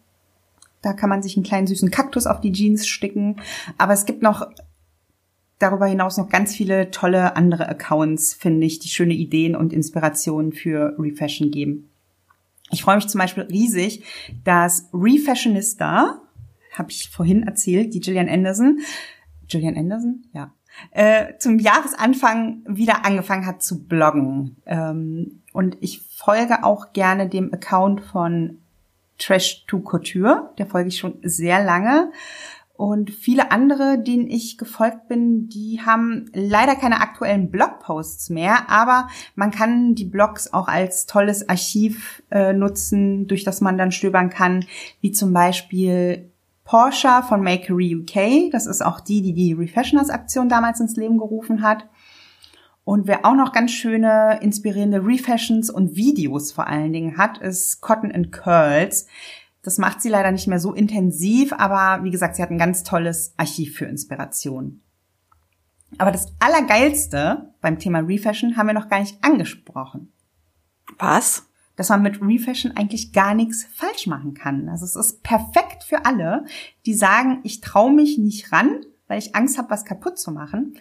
da 0.81 0.93
kann 0.93 1.09
man 1.09 1.21
sich 1.21 1.35
einen 1.35 1.45
kleinen 1.45 1.67
süßen 1.67 1.91
Kaktus 1.91 2.25
auf 2.25 2.41
die 2.41 2.51
Jeans 2.51 2.87
sticken. 2.87 3.41
Aber 3.77 3.93
es 3.93 4.05
gibt 4.05 4.21
noch 4.21 4.47
darüber 5.59 5.85
hinaus 5.85 6.17
noch 6.17 6.29
ganz 6.29 6.55
viele 6.55 6.91
tolle 6.91 7.35
andere 7.35 7.67
Accounts, 7.67 8.33
finde 8.33 8.65
ich, 8.65 8.79
die 8.79 8.89
schöne 8.89 9.13
Ideen 9.13 9.55
und 9.55 9.73
Inspirationen 9.73 10.51
für 10.51 10.95
Refashion 10.99 11.51
geben. 11.51 11.89
Ich 12.71 12.83
freue 12.83 12.95
mich 12.95 13.07
zum 13.07 13.19
Beispiel 13.19 13.43
riesig, 13.43 14.03
dass 14.43 14.89
Refashionista, 14.93 16.21
habe 16.73 16.91
ich 16.91 17.09
vorhin 17.09 17.43
erzählt, 17.43 17.93
die 17.93 17.99
Gillian 17.99 18.27
Anderson, 18.27 18.79
Gillian 19.47 19.77
Anderson, 19.77 20.25
ja, 20.33 20.51
äh, 20.91 21.37
zum 21.37 21.59
Jahresanfang 21.59 22.63
wieder 22.67 23.05
angefangen 23.05 23.45
hat 23.45 23.63
zu 23.63 23.85
bloggen. 23.85 24.57
Ähm, 24.65 25.41
und 25.53 25.77
ich 25.79 26.01
folge 26.01 26.63
auch 26.63 26.91
gerne 26.91 27.29
dem 27.29 27.53
Account 27.53 28.01
von 28.01 28.57
Trash 29.17 29.65
to 29.67 29.79
Couture, 29.79 30.53
der 30.57 30.65
folge 30.65 30.89
ich 30.89 30.97
schon 30.97 31.19
sehr 31.21 31.63
lange. 31.63 32.11
Und 32.77 33.09
viele 33.09 33.51
andere, 33.51 33.97
denen 33.97 34.27
ich 34.27 34.57
gefolgt 34.57 35.07
bin, 35.07 35.47
die 35.47 35.79
haben 35.85 36.29
leider 36.33 36.75
keine 36.75 36.99
aktuellen 36.99 37.49
Blogposts 37.49 38.29
mehr, 38.29 38.69
aber 38.69 39.07
man 39.35 39.51
kann 39.51 39.95
die 39.95 40.03
Blogs 40.03 40.51
auch 40.51 40.67
als 40.67 41.05
tolles 41.05 41.47
Archiv 41.47 42.21
äh, 42.31 42.51
nutzen, 42.51 43.27
durch 43.27 43.45
das 43.45 43.61
man 43.61 43.77
dann 43.77 43.91
stöbern 43.91 44.29
kann, 44.29 44.65
wie 44.99 45.13
zum 45.13 45.31
Beispiel 45.31 46.31
Porsche 46.65 47.23
von 47.29 47.41
Makery 47.41 47.95
UK. 47.95 48.51
Das 48.51 48.65
ist 48.65 48.83
auch 48.83 48.99
die, 48.99 49.21
die 49.21 49.33
die 49.33 49.53
Refashioners 49.53 50.09
Aktion 50.09 50.49
damals 50.49 50.81
ins 50.81 50.97
Leben 50.97 51.17
gerufen 51.17 51.61
hat. 51.61 51.87
Und 52.83 53.07
wer 53.07 53.25
auch 53.25 53.35
noch 53.35 53.51
ganz 53.51 53.71
schöne, 53.71 54.39
inspirierende 54.41 55.03
Refashions 55.03 55.69
und 55.69 55.95
Videos 55.95 56.51
vor 56.51 56.67
allen 56.67 56.91
Dingen 56.91 57.17
hat, 57.17 57.37
ist 57.37 57.81
Cotton 57.81 58.11
and 58.11 58.31
Curls. 58.31 59.07
Das 59.65 59.79
macht 59.79 59.99
sie 59.99 60.09
leider 60.09 60.31
nicht 60.31 60.45
mehr 60.45 60.59
so 60.59 60.75
intensiv, 60.75 61.51
aber 61.51 62.03
wie 62.03 62.11
gesagt, 62.11 62.35
sie 62.35 62.43
hat 62.43 62.51
ein 62.51 62.59
ganz 62.59 62.83
tolles 62.83 63.33
Archiv 63.35 63.75
für 63.75 63.85
Inspiration. 63.85 64.81
Aber 65.97 66.11
das 66.11 66.31
Allergeilste 66.39 67.51
beim 67.61 67.79
Thema 67.79 68.01
Refashion 68.01 68.57
haben 68.57 68.67
wir 68.67 68.75
noch 68.75 68.89
gar 68.89 68.99
nicht 68.99 69.23
angesprochen. 69.23 70.13
Was? 70.99 71.47
Dass 71.77 71.89
man 71.89 72.03
mit 72.03 72.21
Refashion 72.21 72.73
eigentlich 72.77 73.11
gar 73.11 73.33
nichts 73.33 73.65
falsch 73.73 74.05
machen 74.05 74.35
kann. 74.35 74.69
Also 74.69 74.85
es 74.85 74.95
ist 74.95 75.23
perfekt 75.23 75.83
für 75.83 76.05
alle, 76.05 76.45
die 76.85 76.93
sagen, 76.93 77.39
ich 77.41 77.59
traue 77.59 77.91
mich 77.91 78.19
nicht 78.19 78.51
ran, 78.51 78.85
weil 79.07 79.17
ich 79.17 79.35
Angst 79.35 79.57
habe, 79.57 79.71
was 79.71 79.83
kaputt 79.83 80.19
zu 80.19 80.31
machen. 80.31 80.77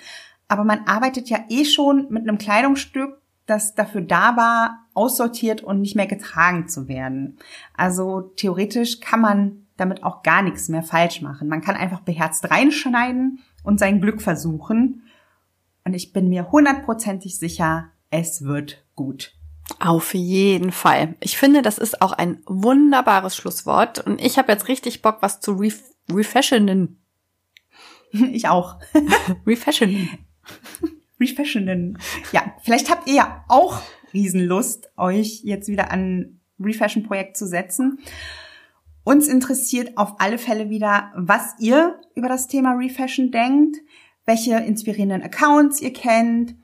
Aber 0.46 0.64
man 0.64 0.86
arbeitet 0.86 1.30
ja 1.30 1.38
eh 1.48 1.64
schon 1.64 2.08
mit 2.10 2.28
einem 2.28 2.36
Kleidungsstück, 2.36 3.18
das 3.46 3.74
dafür 3.74 4.02
da 4.02 4.36
war, 4.36 4.83
aussortiert 4.94 5.62
und 5.62 5.80
nicht 5.80 5.96
mehr 5.96 6.06
getragen 6.06 6.68
zu 6.68 6.88
werden. 6.88 7.38
Also 7.76 8.20
theoretisch 8.36 9.00
kann 9.00 9.20
man 9.20 9.66
damit 9.76 10.04
auch 10.04 10.22
gar 10.22 10.42
nichts 10.42 10.68
mehr 10.68 10.82
falsch 10.82 11.20
machen. 11.20 11.48
Man 11.48 11.60
kann 11.60 11.76
einfach 11.76 12.00
beherzt 12.00 12.50
reinschneiden 12.50 13.40
und 13.62 13.78
sein 13.78 14.00
Glück 14.00 14.22
versuchen. 14.22 15.02
Und 15.84 15.94
ich 15.94 16.12
bin 16.12 16.28
mir 16.28 16.50
hundertprozentig 16.50 17.38
sicher, 17.38 17.90
es 18.10 18.44
wird 18.44 18.84
gut. 18.94 19.34
Auf 19.80 20.14
jeden 20.14 20.72
Fall. 20.72 21.16
Ich 21.20 21.36
finde, 21.36 21.62
das 21.62 21.78
ist 21.78 22.02
auch 22.02 22.12
ein 22.12 22.42
wunderbares 22.46 23.34
Schlusswort. 23.34 23.98
Und 23.98 24.20
ich 24.20 24.38
habe 24.38 24.52
jetzt 24.52 24.68
richtig 24.68 25.02
Bock, 25.02 25.18
was 25.20 25.40
zu 25.40 25.52
ref 25.52 25.82
refashionen. 26.10 27.00
Ich 28.32 28.46
auch. 28.46 28.78
refashionen. 29.46 30.08
Refashionen. 31.18 31.98
Ja, 32.32 32.54
vielleicht 32.62 32.88
habt 32.88 33.08
ihr 33.08 33.14
ja 33.14 33.44
auch 33.48 33.80
Riesenlust, 34.14 34.90
euch 34.96 35.42
jetzt 35.42 35.68
wieder 35.68 35.90
an 35.90 36.40
Refashion-Projekt 36.58 37.36
zu 37.36 37.46
setzen. 37.46 37.98
Uns 39.04 39.28
interessiert 39.28 39.98
auf 39.98 40.14
alle 40.18 40.38
Fälle 40.38 40.70
wieder, 40.70 41.12
was 41.14 41.54
ihr 41.58 42.00
über 42.14 42.28
das 42.28 42.46
Thema 42.46 42.72
Refashion 42.72 43.30
denkt, 43.30 43.76
welche 44.24 44.56
inspirierenden 44.56 45.22
Accounts 45.22 45.82
ihr 45.82 45.92
kennt 45.92 46.54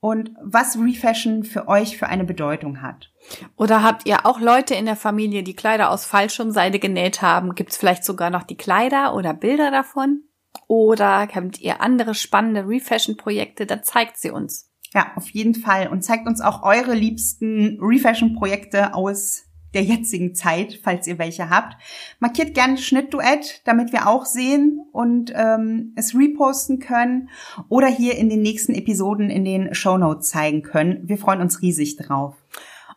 und 0.00 0.32
was 0.42 0.78
Refashion 0.78 1.42
für 1.42 1.68
euch 1.68 1.96
für 1.96 2.08
eine 2.08 2.24
Bedeutung 2.24 2.82
hat. 2.82 3.10
Oder 3.56 3.82
habt 3.82 4.06
ihr 4.06 4.26
auch 4.26 4.40
Leute 4.40 4.74
in 4.74 4.84
der 4.84 4.96
Familie, 4.96 5.42
die 5.42 5.56
Kleider 5.56 5.90
aus 5.90 6.04
Fallschirmseide 6.04 6.78
genäht 6.78 7.22
haben? 7.22 7.54
Gibt 7.54 7.72
es 7.72 7.78
vielleicht 7.78 8.04
sogar 8.04 8.30
noch 8.30 8.42
die 8.42 8.56
Kleider 8.56 9.14
oder 9.14 9.32
Bilder 9.32 9.70
davon? 9.70 10.22
Oder 10.68 11.28
habt 11.34 11.60
ihr 11.60 11.80
andere 11.80 12.14
spannende 12.14 12.68
Refashion-Projekte? 12.68 13.66
Dann 13.66 13.82
zeigt 13.82 14.18
sie 14.18 14.30
uns. 14.30 14.65
Ja, 14.94 15.12
auf 15.16 15.28
jeden 15.30 15.54
Fall. 15.54 15.88
Und 15.88 16.02
zeigt 16.02 16.26
uns 16.26 16.40
auch 16.40 16.62
eure 16.62 16.94
liebsten 16.94 17.78
Refashion-Projekte 17.80 18.94
aus 18.94 19.46
der 19.74 19.82
jetzigen 19.82 20.34
Zeit, 20.34 20.80
falls 20.82 21.06
ihr 21.06 21.18
welche 21.18 21.50
habt. 21.50 21.76
Markiert 22.18 22.54
gerne 22.54 22.78
Schnittduett, 22.78 23.60
damit 23.66 23.92
wir 23.92 24.08
auch 24.08 24.24
sehen 24.24 24.80
und 24.90 25.32
ähm, 25.36 25.92
es 25.96 26.14
reposten 26.14 26.78
können 26.78 27.28
oder 27.68 27.86
hier 27.88 28.16
in 28.16 28.30
den 28.30 28.40
nächsten 28.40 28.74
Episoden 28.74 29.28
in 29.28 29.44
den 29.44 29.74
Show 29.74 29.98
Notes 29.98 30.30
zeigen 30.30 30.62
können. 30.62 31.00
Wir 31.04 31.18
freuen 31.18 31.42
uns 31.42 31.60
riesig 31.60 31.96
drauf. 31.96 32.34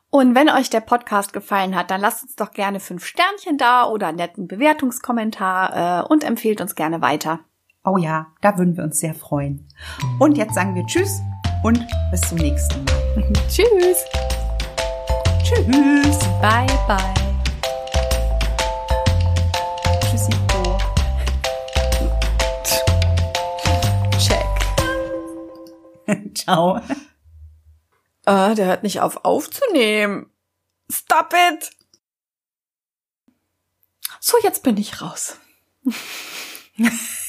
Und 0.10 0.34
wenn 0.36 0.50
euch 0.50 0.70
der 0.70 0.80
Podcast 0.80 1.34
gefallen 1.34 1.76
hat, 1.76 1.92
dann 1.92 2.02
lasst 2.02 2.24
uns 2.24 2.36
doch 2.36 2.52
gerne 2.52 2.80
fünf 2.80 3.06
Sternchen 3.06 3.58
da 3.58 3.86
oder 3.86 4.08
einen 4.08 4.18
netten 4.18 4.48
Bewertungskommentar 4.48 6.06
äh, 6.06 6.08
und 6.08 6.24
empfehlt 6.24 6.62
uns 6.62 6.76
gerne 6.76 7.02
weiter. 7.02 7.42
Oh 7.84 7.98
ja, 7.98 8.28
da 8.42 8.58
würden 8.58 8.76
wir 8.76 8.86
uns 8.86 9.00
sehr 9.00 9.14
freuen. 9.14 9.68
Und 10.18 10.38
jetzt 10.38 10.56
sagen 10.56 10.76
wir 10.76 10.86
Tschüss 10.86 11.22
und 11.64 11.86
bis 12.12 12.22
zum 12.22 12.38
nächsten 12.38 12.84
Mal. 12.86 13.34
Tschüss. 13.50 14.06
Tschüss. 15.44 16.20
Bye, 16.42 16.68
bye. 16.88 17.14
Tschüssi. 20.02 20.32
Check. 24.18 24.48
Ciao. 26.36 26.78
Äh, 28.26 28.56
der 28.56 28.66
hört 28.66 28.84
nicht 28.84 29.02
auf 29.02 29.26
aufzunehmen. 29.26 30.32
Stop 30.92 31.34
it! 31.34 31.72
So, 34.20 34.38
jetzt 34.44 34.64
bin 34.64 34.78
ich 34.78 35.02
raus. 35.02 35.38